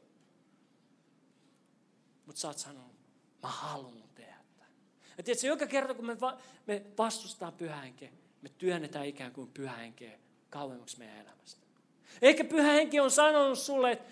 [2.25, 2.95] Mutta sä oot sanonut,
[3.43, 4.73] mä haluan tehdä tämän.
[5.17, 8.10] Ja tiedätkö, joka kerta kun me, va, me vastustetaan pyhä henkeä,
[8.41, 11.65] me työnnetään ikään kuin pyhä henkeä kauemmaksi meidän elämästä.
[12.21, 14.12] Ehkä pyhä henki on sanonut sulle, että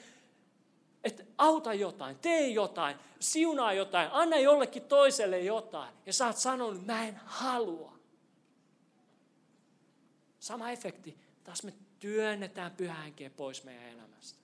[1.03, 5.93] että auta jotain, tee jotain, siunaa jotain, anna jollekin toiselle jotain.
[6.05, 7.93] Ja sä oot sanonut, mä en halua.
[10.39, 11.17] Sama efekti.
[11.43, 14.39] Taas me työnnetään pyhää henkeä pois meidän elämästä.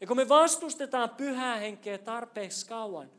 [0.00, 3.10] Ja kun me vastustetaan pyhää henkeä tarpeeksi kauan,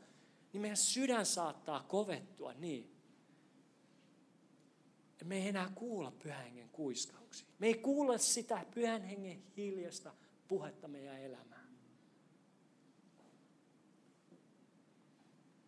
[0.52, 2.98] niin meidän sydän saattaa kovettua niin,
[5.12, 7.48] että me ei enää kuulla pyhän hengen kuiskauksia.
[7.58, 10.14] Me ei kuulla sitä pyhän hengen hiljasta
[10.48, 11.57] puhetta meidän elämään.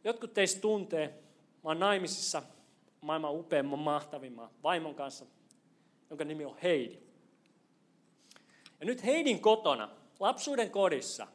[0.04, 1.08] Jotkut teistä tuntee,
[1.64, 2.42] mä oon naimisissa
[3.00, 5.26] maailman upeimman, mahtavimman vaimon kanssa,
[6.10, 6.98] jonka nimi on Heidi.
[8.80, 9.88] Ja nyt Heidin kotona,
[10.20, 11.26] lapsuuden kodissa,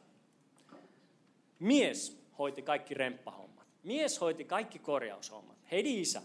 [1.58, 3.66] mies hoiti kaikki remppahommat.
[3.82, 5.56] Mies hoiti kaikki korjaushommat.
[5.70, 6.22] Heidi isä.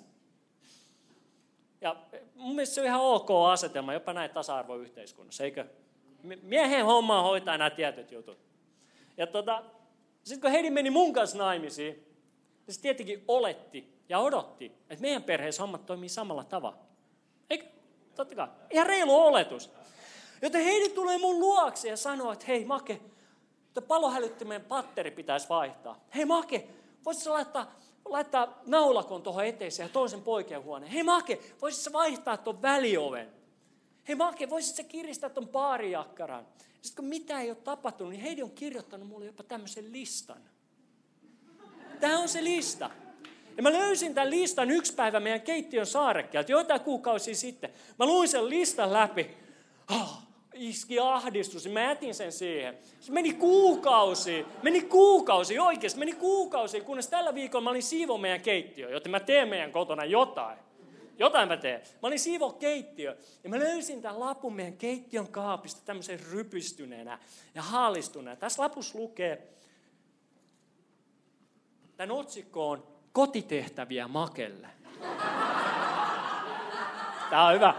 [1.81, 1.95] Ja
[2.35, 5.65] mun mielestä se on ihan ok asetelma, jopa näin tasa-arvoyhteiskunnassa, eikö?
[6.41, 8.37] Miehen hommaa hoitaa nämä tietyt jutut.
[9.17, 9.63] Ja tota,
[10.23, 12.10] sitten kun Heidi meni mun kanssa naimisiin,
[12.67, 16.77] niin se tietenkin oletti ja odotti, että meidän perheessä hommat toimii samalla tavalla.
[17.49, 17.65] Eikö?
[18.15, 18.47] Totta kai.
[18.69, 19.71] Ihan reilu oletus.
[20.41, 23.01] Joten Heidi tulee mun luokse ja sanoo, että hei Make,
[23.87, 26.05] palohälyttimen patteri pitäisi vaihtaa.
[26.15, 26.67] Hei Make,
[27.05, 30.91] voisitko laittaa, laittaa naulakon tuohon eteiseen ja toisen poikien huoneen.
[30.91, 33.31] Hei Make, voisitko vaihtaa tuon välioven?
[34.07, 36.47] Hei Make, voisitko kiristää tuon baarijakkaran?
[36.81, 40.50] Sitten kun mitä ei ole tapahtunut, niin Heidi on kirjoittanut mulle jopa tämmöisen listan.
[42.01, 42.89] Tämä on se lista.
[43.57, 47.69] Ja mä löysin tämän listan yksi päivä meidän keittiön saarekkeelta, joitain kuukausia sitten.
[47.99, 49.29] Mä luin sen listan läpi.
[49.91, 50.17] Oh,
[50.53, 52.77] iski ahdistus, mä jätin sen siihen.
[52.99, 58.41] Se meni kuukausi, meni kuukausi, oikeasti meni kuukausi, kunnes tällä viikolla mä olin siivo meidän
[58.41, 60.59] keittiö, joten mä teen meidän kotona jotain.
[61.19, 61.81] Jotain mä teen.
[61.81, 67.19] Mä olin siivo keittiö ja mä löysin tämän lapun meidän keittiön kaapista tämmöisen rypistyneenä
[67.55, 68.35] ja haalistuneenä.
[68.35, 69.47] Tässä lapussa lukee,
[72.01, 74.67] Tämän otsikko on Kotitehtäviä Makelle.
[77.29, 77.73] Tämä on hyvä.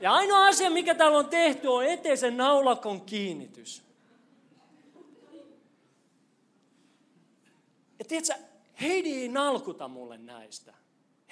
[0.00, 3.82] Ja ainoa asia, mikä täällä on tehty, on eteisen naulakon kiinnitys.
[7.98, 8.34] Ja tiedätkö,
[8.80, 10.74] Heidi ei nalkuta mulle näistä.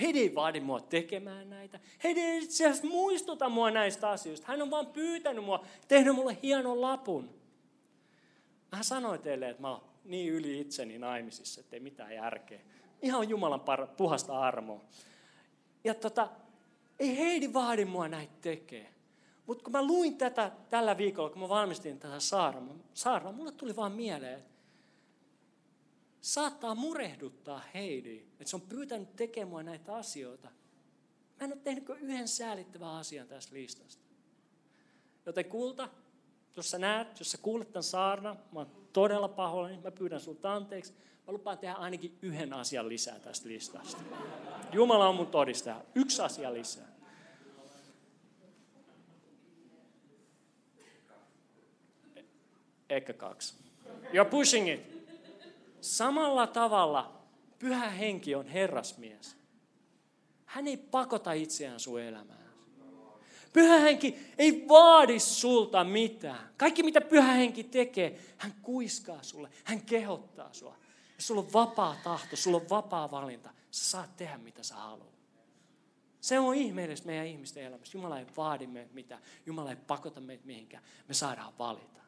[0.01, 1.81] Heidi ei vaadi mua tekemään näitä.
[2.05, 4.47] Heidi ei itse asiassa muistuta mua näistä asioista.
[4.49, 7.35] Hän on vaan pyytänyt mua, tehnyt mulle hienon lapun.
[8.73, 12.61] Mä sanoin teille, että mä oon niin yli itseni naimisissa, että ei mitään järkeä.
[13.03, 14.81] Ihan Jumalan par- puhasta armoa.
[15.85, 16.29] Ja tota,
[16.99, 18.95] ei Heidi vaadi mua näitä tekee.
[19.47, 23.77] Mutta kun mä luin tätä tällä viikolla, kun mä valmistin tätä saarnaa, saarnaa mulle tuli
[23.77, 24.51] vaan mieleen, että
[26.21, 30.49] saattaa murehduttaa Heidi, että se on pyytänyt tekemään näitä asioita.
[31.41, 34.05] Mä en ole tehnyt kuin yhden säälittävän asian tästä listasta.
[35.27, 35.89] Joten kulta,
[36.57, 40.55] jos sä näet, jos sä kuulet tämän saarna, mä oon todella pahoillani, mä pyydän sulta
[40.55, 40.93] anteeksi.
[41.27, 44.03] Mä lupaan tehdä ainakin yhden asian lisää tästä listasta.
[44.73, 45.83] Jumala on mun todistaja.
[45.95, 46.89] Yksi asia lisää.
[52.91, 53.55] Ehkä kaksi.
[54.05, 54.81] You're pushing it.
[55.81, 57.21] Samalla tavalla
[57.59, 59.37] pyhä henki on herrasmies.
[60.45, 62.40] Hän ei pakota itseään sun elämään.
[63.53, 66.51] Pyhä henki ei vaadi sulta mitään.
[66.57, 70.77] Kaikki mitä pyhä henki tekee, hän kuiskaa sulle, hän kehottaa sua.
[71.17, 73.51] Ja sulla on vapaa tahto, sulla on vapaa valinta.
[73.71, 75.21] Sä saat tehdä mitä sä haluat.
[76.21, 77.99] Se on ihmeellistä meidän ihmisten elämässä.
[77.99, 79.23] Jumala ei vaadi meitä mitään.
[79.47, 80.83] Jumala ei pakota meitä mihinkään.
[81.09, 82.01] Me saadaan valita.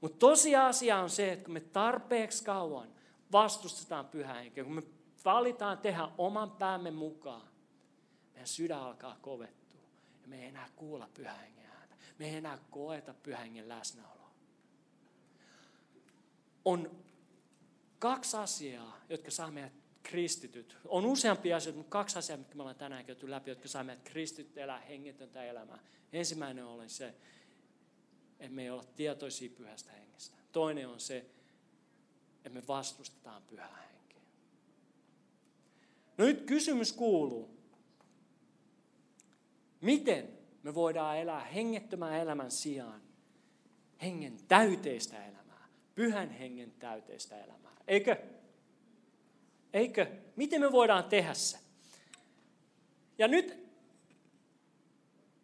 [0.00, 2.88] Mutta tosiasia on se, että kun me tarpeeksi kauan
[3.32, 4.82] vastustetaan pyhää henkeä, kun me
[5.24, 7.48] valitaan tehdä oman päämme mukaan,
[8.38, 9.80] meidän sydän alkaa kovettua.
[10.22, 11.96] Ja me ei enää kuulla pyhän ääntä.
[12.18, 14.30] Me ei enää koeta pyhän läsnäoloa.
[16.64, 17.04] On
[17.98, 19.72] kaksi asiaa, jotka saa meidät
[20.02, 20.76] kristityt.
[20.84, 24.04] On useampia asioita, mutta kaksi asiaa, mitkä me ollaan tänään käyty läpi, jotka saa meidät
[24.04, 25.78] kristityt elää hengetöntä elämää.
[26.12, 27.14] Ensimmäinen on se,
[28.40, 30.36] että me ei olla tietoisia pyhästä hengestä.
[30.52, 31.16] Toinen on se,
[32.36, 34.22] että me vastustetaan pyhää henkeä.
[36.18, 37.57] No nyt kysymys kuuluu,
[39.80, 40.28] Miten
[40.62, 43.02] me voidaan elää hengettömän elämän sijaan
[44.02, 47.76] hengen täyteistä elämää, pyhän hengen täyteistä elämää.
[47.88, 48.16] Eikö?
[49.72, 50.06] Eikö?
[50.36, 51.58] Miten me voidaan tehdä se?
[53.18, 53.68] Ja nyt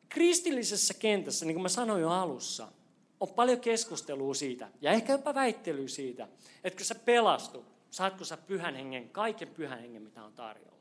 [0.09, 2.69] kristillisessä kentässä, niin kuin mä sanoin jo alussa,
[3.21, 6.29] on paljon keskustelua siitä, ja ehkä jopa väittelyä siitä,
[6.65, 10.74] että kun sä pelastut, saatko sä pyhän hengen, kaiken pyhän hengen, mitä on tarjolla.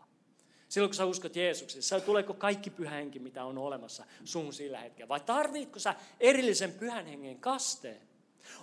[0.74, 5.10] Silloin kun sä uskot Jeesukseen, tuleeko kaikki pyhä henki, mitä on olemassa sun sillä hetkellä,
[5.10, 8.02] vai tarvitko sä erillisen pyhän hengen kasteen?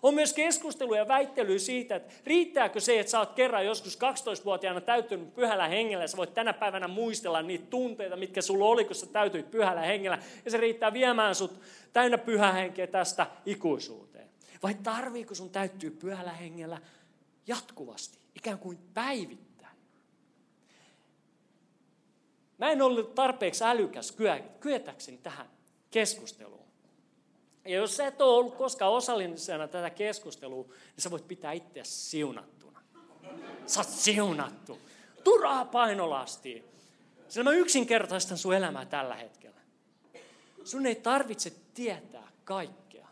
[0.02, 4.80] On myös keskustelua ja väittelyä siitä, että riittääkö se, että sä oot kerran joskus 12-vuotiaana
[4.80, 8.94] täyttynyt pyhällä hengellä ja sä voit tänä päivänä muistella niitä tunteita, mitkä sulla oli, kun
[8.94, 11.60] sä täytyit pyhällä hengellä ja se riittää viemään sut
[11.92, 14.28] täynnä pyhä henkeä tästä ikuisuuteen.
[14.62, 16.80] Vai tarviiko sun täyttyy pyhällä hengellä
[17.46, 19.49] jatkuvasti, ikään kuin päivittäin?
[22.60, 24.16] Mä en ollut tarpeeksi älykäs
[24.60, 25.50] kyetäkseni tähän
[25.90, 26.66] keskusteluun.
[27.64, 31.90] Ja jos sä et ole ollut koskaan osallisena tätä keskustelua, niin sä voit pitää itseäsi
[31.90, 32.80] siunattuna.
[33.66, 34.78] Sä oot siunattu.
[35.24, 36.62] Turhaa painolastia.
[37.28, 39.60] Sillä mä yksinkertaistan sun elämää tällä hetkellä.
[40.64, 43.08] Sun ei tarvitse tietää kaikkea.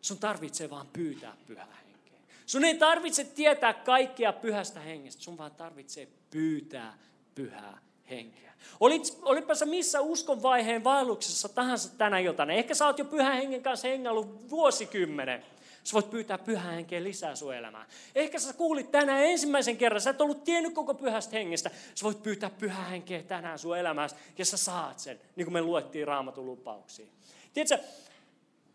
[0.00, 2.18] Sun tarvitsee vaan pyytää pyhää henkeä.
[2.46, 5.22] Sun ei tarvitse tietää kaikkea pyhästä hengestä.
[5.22, 6.98] Sun vaan tarvitsee pyytää
[7.34, 7.78] pyhää
[8.10, 8.52] henkeä.
[8.80, 12.52] Olit, olitpa sä missä uskon vaiheen vaelluksessa tahansa tänä iltana.
[12.52, 15.44] Ehkä sä oot jo pyhän hengen kanssa hengailut vuosikymmenen.
[15.84, 17.86] Sä voit pyytää pyhän henkeä lisää sun elämään.
[18.14, 21.70] Ehkä sä kuulit tänään ensimmäisen kerran, sä et ollut tiennyt koko pyhästä hengestä.
[21.94, 25.62] Sä voit pyytää pyhän henkeä tänään sun elämääsi ja sä saat sen, niin kuin me
[25.62, 27.08] luettiin raamatun lupauksiin.
[27.54, 27.86] Tiedätkö,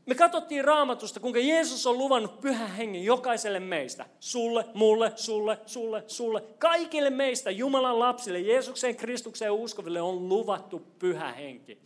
[0.05, 4.05] me katsottiin raamatusta, kuinka Jeesus on luvannut pyhän hengen jokaiselle meistä.
[4.19, 6.41] Sulle, mulle, sulle, sulle, sulle.
[6.59, 11.77] Kaikille meistä, Jumalan lapsille, Jeesukseen, Kristukseen uskoville on luvattu pyhä henki.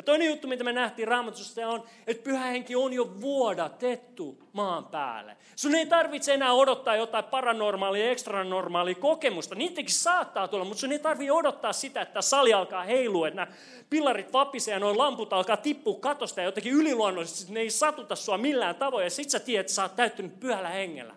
[0.00, 4.84] Ja toinen juttu, mitä me nähtiin raamatusta, on, että pyhä henki on jo vuodatettu maan
[4.84, 5.36] päälle.
[5.56, 9.54] Sun ei tarvitse enää odottaa jotain paranormaalia, ekstranormaalia kokemusta.
[9.54, 13.52] Niitäkin saattaa tulla, mutta sun ei tarvitse odottaa sitä, että sali alkaa heilua, että nämä
[13.90, 18.38] pillarit vapisee ja nuo lamput alkaa tippua katosta ja jotenkin yliluonnollisesti ne ei satuta sua
[18.38, 19.04] millään tavoin.
[19.04, 21.14] Ja sit sä tiedät, että sä oot täyttynyt pyhällä hengellä.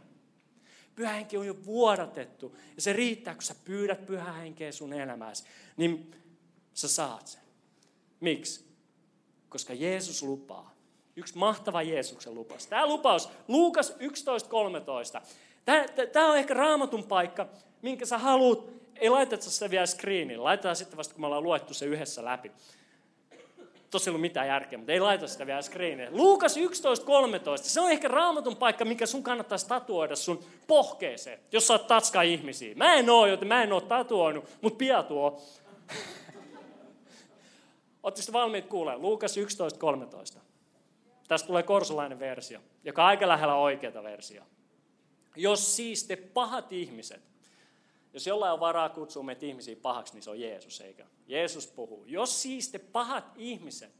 [0.96, 2.58] Pyhä henki on jo vuodatettu.
[2.76, 5.44] Ja se riittää, kun sä pyydät pyhä henkeä sun elämääsi,
[5.78, 6.16] niin
[6.74, 7.42] sä saat sen.
[8.20, 8.73] Miksi?
[9.54, 10.74] Koska Jeesus lupaa.
[11.16, 12.68] Yksi mahtava Jeesuksen lupaus.
[12.68, 15.22] Tämä lupaus, Luukas 11.13.
[16.12, 17.48] Tämä on ehkä raamatun paikka,
[17.82, 18.60] minkä sä haluat.
[18.96, 20.44] Ei laiteta sitä vielä screenille.
[20.44, 22.52] Laitetaan sitten vasta, kun me ollaan luettu se yhdessä läpi.
[23.90, 26.18] Tosi ei ollut mitään järkeä, mutta ei laita sitä vielä screenille.
[26.18, 26.62] Luukas 11.13.
[27.62, 32.22] Se on ehkä raamatun paikka, mikä sun kannattaisi tatuoida sun pohkeeseen, jos sä oot tatska
[32.22, 32.76] ihmisiä.
[32.76, 35.42] Mä en oo, joten mä en oo tatuoinut, mutta pian tuo.
[38.04, 39.02] Oletteko valmiit kuulemaan?
[39.02, 39.36] Luukas
[40.36, 40.40] 11.13.
[41.28, 44.44] Tästä tulee korsolainen versio, joka on aika lähellä oikeata versio.
[45.36, 47.22] Jos siis te pahat ihmiset,
[48.14, 51.06] jos jollain on varaa kutsua meitä ihmisiä pahaksi, niin se on Jeesus, eikö?
[51.28, 52.06] Jeesus puhuu.
[52.06, 53.92] Jos siis te pahat ihmiset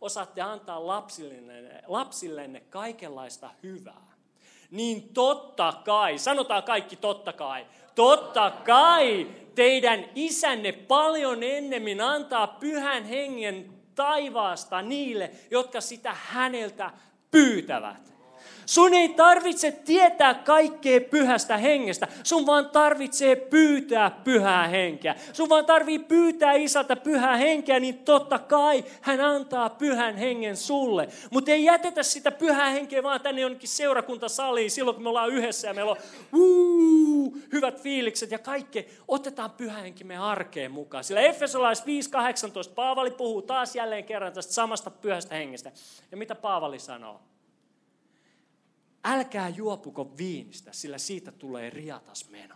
[0.00, 4.17] osaatte antaa lapsillenne, lapsillenne kaikenlaista hyvää,
[4.70, 13.04] niin totta kai, sanotaan kaikki totta kai, totta kai teidän isänne paljon ennemmin antaa pyhän
[13.04, 16.90] hengen taivaasta niille, jotka sitä häneltä
[17.30, 18.17] pyytävät.
[18.68, 22.08] Sun ei tarvitse tietää kaikkea pyhästä hengestä.
[22.22, 25.14] Sun vaan tarvitsee pyytää pyhää henkeä.
[25.32, 31.08] Sun vaan tarvii pyytää isältä pyhää henkeä, niin totta kai hän antaa pyhän hengen sulle.
[31.30, 35.68] Mutta ei jätetä sitä pyhää henkeä vaan tänne jonnekin seurakuntasaliin silloin, kun me ollaan yhdessä
[35.68, 35.98] ja meillä on
[36.32, 38.88] uu, hyvät fiilikset ja kaikki.
[39.08, 41.04] Otetaan pyhä henki meidän arkeen mukaan.
[41.04, 41.86] Sillä Efesolais 5.18
[42.74, 45.72] Paavali puhuu taas jälleen kerran tästä samasta pyhästä hengestä.
[46.10, 47.20] Ja mitä Paavali sanoo?
[49.04, 52.54] Älkää juopuko viinistä, sillä siitä tulee riatas meno.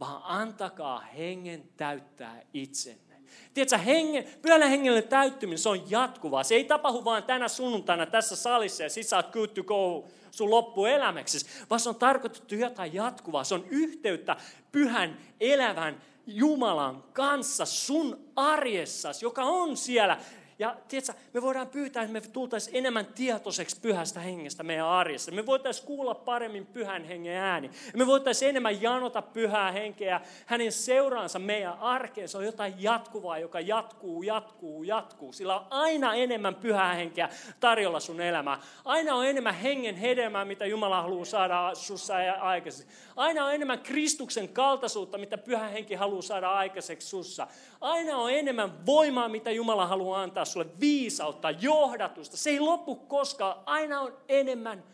[0.00, 3.08] Vaan antakaa hengen täyttää itsenne.
[3.54, 6.44] Tiedätkö, hengen, pyhällä hengelle täyttyminen, se on jatkuvaa.
[6.44, 10.50] Se ei tapahdu vain tänä sunnuntaina tässä salissa ja sit oot good to go sun
[10.50, 13.44] loppuelämäksi, vaan se on tarkoitettu jotain jatkuvaa.
[13.44, 14.36] Se on yhteyttä
[14.72, 20.18] pyhän elävän Jumalan kanssa sun arjessasi, joka on siellä
[20.58, 25.32] ja tiedätkö, me voidaan pyytää, että me tultaisiin enemmän tietoiseksi pyhästä hengestä meidän arjessa.
[25.32, 27.70] Me voitaisiin kuulla paremmin pyhän hengen ääni.
[27.94, 32.28] Me voitaisiin enemmän janota pyhää henkeä hänen seuraansa meidän arkeen.
[32.28, 35.32] Se on jotain jatkuvaa, joka jatkuu, jatkuu, jatkuu.
[35.32, 37.28] Sillä on aina enemmän pyhää henkeä
[37.60, 38.60] tarjolla sun elämään.
[38.84, 42.94] Aina on enemmän hengen hedelmää, mitä Jumala haluaa saada sussa aikaiseksi.
[43.16, 47.46] Aina on enemmän Kristuksen kaltaisuutta, mitä pyhä henki haluaa saada aikaiseksi sussa.
[47.80, 52.36] Aina on enemmän voimaa, mitä Jumala haluaa antaa sulle viisautta, johdatusta.
[52.36, 53.62] Se ei lopu koskaan.
[53.66, 54.84] Aina on enemmän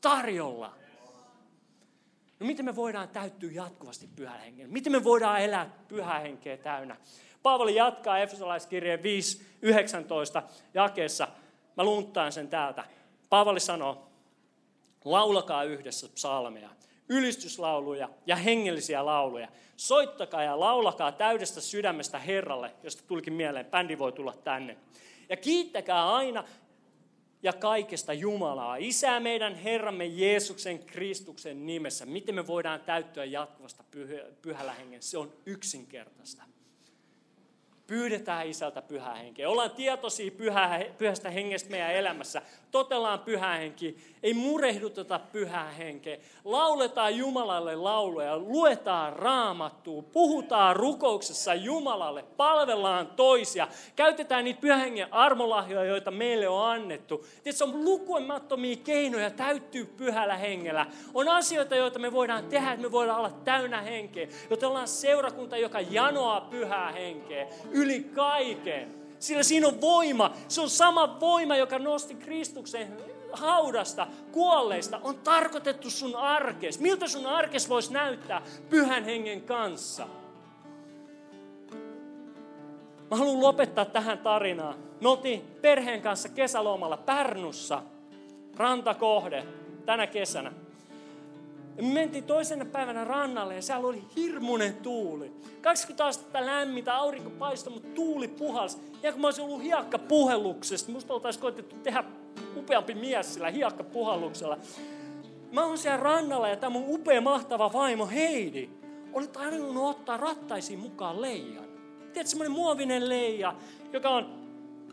[0.00, 0.74] tarjolla.
[2.40, 4.40] No miten me voidaan täyttyä jatkuvasti pyhän?
[4.66, 6.96] Miten me voidaan elää pyhää henkeä täynnä?
[7.42, 9.04] Paavali jatkaa Efesolaiskirjeen 5.19
[10.74, 11.28] jakeessa.
[11.76, 12.84] Mä lunttaan sen täältä.
[13.28, 14.10] Paavali sanoo,
[15.04, 16.70] laulakaa yhdessä psalmeja,
[17.12, 19.48] ylistyslauluja ja hengellisiä lauluja.
[19.76, 24.76] Soittakaa ja laulakaa täydestä sydämestä Herralle, josta tulikin mieleen, bändi voi tulla tänne.
[25.28, 26.44] Ja kiittäkää aina
[27.42, 32.06] ja kaikesta Jumalaa, Isää meidän Herramme Jeesuksen Kristuksen nimessä.
[32.06, 33.84] Miten me voidaan täyttyä jatkuvasta
[34.42, 35.02] pyhällä hengen?
[35.02, 36.42] Se on yksinkertaista.
[37.92, 39.48] Pyydetään isältä pyhää henkeä.
[39.48, 42.42] Ollaan tietoisia pyhä, pyhästä hengestä meidän elämässä.
[42.70, 43.96] Totellaan pyhä henki.
[44.22, 46.16] Ei murehduteta pyhää henkeä.
[46.44, 48.38] Lauletaan Jumalalle lauluja.
[48.38, 50.02] Luetaan raamattua.
[50.02, 52.24] Puhutaan rukouksessa Jumalalle.
[52.36, 53.68] Palvellaan toisia.
[53.96, 57.26] Käytetään niitä pyhän hengen armolahjoja, joita meille on annettu.
[57.50, 60.86] Se on lukuimattomia keinoja täyttyy pyhällä hengellä.
[61.14, 64.28] On asioita, joita me voidaan tehdä, että me voidaan olla täynnä henkeä.
[64.50, 67.46] Joten ollaan seurakunta, joka janoaa pyhää henkeä
[67.82, 68.94] yli kaiken.
[69.18, 70.34] Sillä siinä on voima.
[70.48, 72.96] Se on sama voima, joka nosti Kristuksen
[73.32, 76.80] haudasta, kuolleista, on tarkoitettu sun arkes.
[76.80, 80.08] Miltä sun arkes voisi näyttää pyhän hengen kanssa?
[83.10, 84.74] Mä haluan lopettaa tähän tarinaan.
[85.00, 87.82] Me oltiin perheen kanssa kesälomalla Pärnussa,
[88.56, 89.46] rantakohde,
[89.86, 90.52] tänä kesänä.
[91.76, 95.32] Ja me mentiin toisena päivänä rannalle ja siellä oli hirmuinen tuuli.
[95.62, 98.78] 20 astetta lämmintä, aurinko paistoi, mutta tuuli puhalsi.
[99.02, 102.04] Ja kun mä olisin ollut hiakka puhelluksesta, musta oltaisiin koetettu tehdä
[102.56, 104.58] upeampi mies sillä hiakka puhalluksella.
[105.52, 108.70] Mä oon siellä rannalla ja tämä mun upea mahtava vaimo Heidi
[109.12, 111.64] oli tarvinnut ottaa rattaisiin mukaan leijan.
[112.12, 113.54] Tiedätkö, semmoinen muovinen leija,
[113.92, 114.42] joka on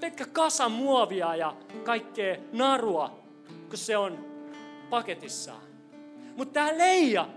[0.01, 3.19] pelkkä kasa muovia ja kaikkea narua,
[3.69, 4.25] kun se on
[4.89, 5.68] paketissaan.
[6.35, 7.27] Mutta tämä leija,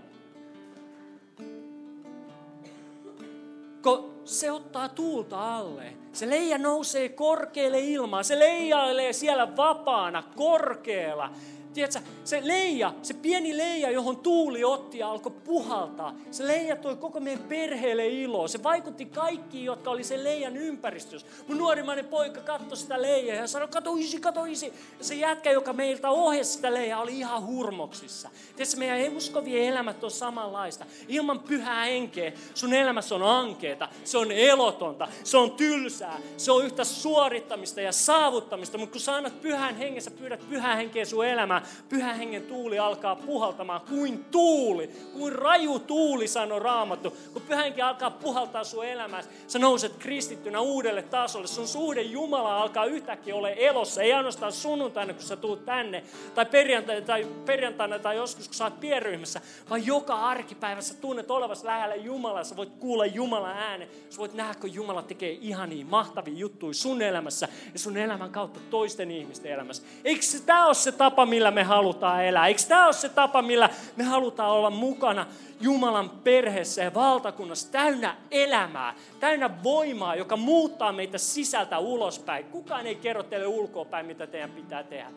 [3.83, 11.29] kun se ottaa tuulta alle, se leija nousee korkealle ilmaan, se leijailee siellä vapaana, korkealla.
[11.73, 16.95] Tiedätkö, se leija, se pieni leija, johon tuuli otti ja alkoi puhaltaa, se leija toi
[16.95, 18.47] koko meidän perheelle iloa.
[18.47, 21.27] Se vaikutti kaikkiin, jotka oli sen leijan ympäristössä.
[21.47, 24.73] Mun nuorimmainen poika katsoi sitä leijaa ja sanoi, kato isi, kato isi.
[24.99, 28.29] Ja se jätkä, joka meiltä ohjasi sitä leijaa, oli ihan hurmoksissa.
[28.55, 30.85] Tiedätkö, meidän uskovien elämät on samanlaista.
[31.07, 36.65] Ilman pyhää henkeä sun elämässä on ankeeta, se on elotonta, se on tylsää, se on
[36.65, 38.77] yhtä suorittamista ja saavuttamista.
[38.77, 43.15] Mutta kun sä annat pyhän hengessä, pyydät pyhää henkeä sun elämään, pyhän hengen tuuli alkaa
[43.15, 47.17] puhaltamaan kuin tuuli, kuin raju tuuli, sanoi Raamattu.
[47.33, 51.47] Kun pyhä henki alkaa puhaltaa sun elämässä, sä nouset kristittynä uudelle tasolle.
[51.47, 56.03] Sun suhde Jumala alkaa yhtäkkiä olla elossa, ei ainoastaan sunnuntaina, kun sä tuut tänne,
[56.35, 61.31] tai perjantaina tai, perjantaina, tai joskus, kun sä oot pienryhmässä, vaan joka arkipäivä sä tunnet
[61.31, 65.85] olevasi lähellä Jumalaa, sä voit kuulla Jumalan äänen, sä voit nähdä, kun Jumala tekee ihania,
[65.85, 69.83] mahtavia juttuja sun elämässä ja sun elämän kautta toisten ihmisten elämässä.
[70.03, 72.47] Eikö tämä ole se tapa, millä me halutaan elää?
[72.47, 75.25] Eikö tämä ole se tapa, millä me halutaan olla mukana
[75.61, 82.45] Jumalan perheessä ja valtakunnassa täynnä elämää, täynnä voimaa, joka muuttaa meitä sisältä ulospäin.
[82.45, 85.11] Kukaan ei kerro teille ulkoapäin, mitä teidän pitää tehdä.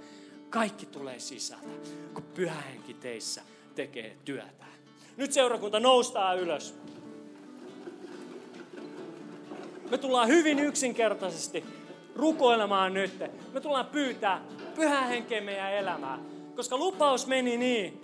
[0.51, 1.67] Kaikki tulee sisältä,
[2.15, 3.43] kun pyhä henki teissä
[3.75, 4.67] tekee työtä.
[5.17, 6.75] Nyt seurakunta noustaa ylös.
[9.91, 11.65] Me tullaan hyvin yksinkertaisesti
[12.17, 13.19] rukoilemaan nyt.
[13.53, 14.43] Me tullaan pyytää
[14.75, 16.21] pyhää henkeä meidän elämään.
[16.57, 18.01] Koska lupaus meni niin,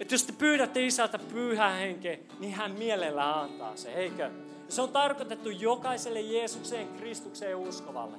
[0.00, 4.30] että jos te pyydätte isältä pyhää henkeä, niin hän mielellä antaa se, eikö?
[4.68, 8.16] Se on tarkoitettu jokaiselle Jeesukseen, Kristukseen uskovalle.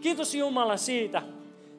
[0.00, 1.22] Kiitos Jumala siitä,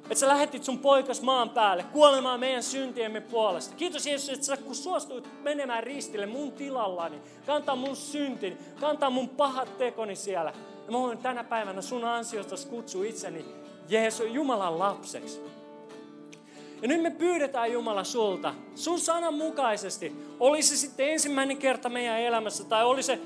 [0.03, 3.75] että sä lähetit sun poikas maan päälle kuolemaan meidän syntiemme puolesta.
[3.75, 9.29] Kiitos Jeesus, että sä kun suostuit menemään ristille mun tilallani, kantaa mun syntin, kantaa mun
[9.29, 10.53] pahat tekoni siellä.
[10.87, 13.45] Ja mä voin tänä päivänä sun ansiosta kutsua itseni
[13.89, 15.41] Jeesus Jumalan lapseksi.
[16.81, 22.19] Ja nyt me pyydetään Jumala sulta, sun sanan mukaisesti, oli se sitten ensimmäinen kerta meidän
[22.19, 23.19] elämässä tai oli se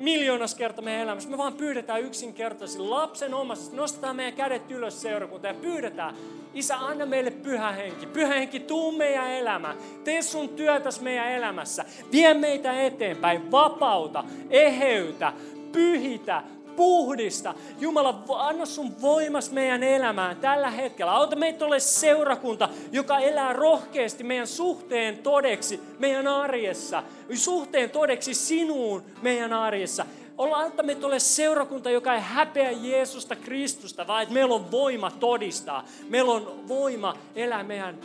[0.00, 1.30] miljoonas kerta meidän elämässä.
[1.30, 3.76] Me vaan pyydetään yksinkertaisesti lapsen omassa.
[3.76, 6.14] Nostetaan meidän kädet ylös seurakunta ja pyydetään,
[6.54, 8.06] Isä, anna meille pyhä henki.
[8.06, 9.76] Pyhä henki, tuu meidän elämään.
[10.04, 11.84] Tee sun työtäs meidän elämässä.
[12.12, 13.50] Vie meitä eteenpäin.
[13.50, 15.32] Vapauta, eheytä,
[15.72, 16.42] pyhitä,
[16.76, 17.54] puhdista.
[17.80, 21.12] Jumala, anna sun voimas meidän elämään tällä hetkellä.
[21.12, 27.02] Auta meitä ole seurakunta, joka elää rohkeasti meidän suhteen todeksi meidän arjessa.
[27.34, 30.06] Suhteen todeksi sinuun meidän arjessa.
[30.40, 35.10] olla, että me ole seurakunta, joka ei häpeä Jeesusta Kristusta, vaan että meillä on voima
[35.10, 35.84] todistaa.
[36.08, 37.98] Meillä on voima elää meidän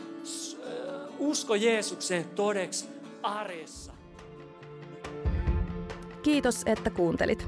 [1.20, 2.86] usko Jeesukseen todeksi
[3.24, 3.91] arjessa.
[6.24, 7.47] Kiitos, että kuuntelit.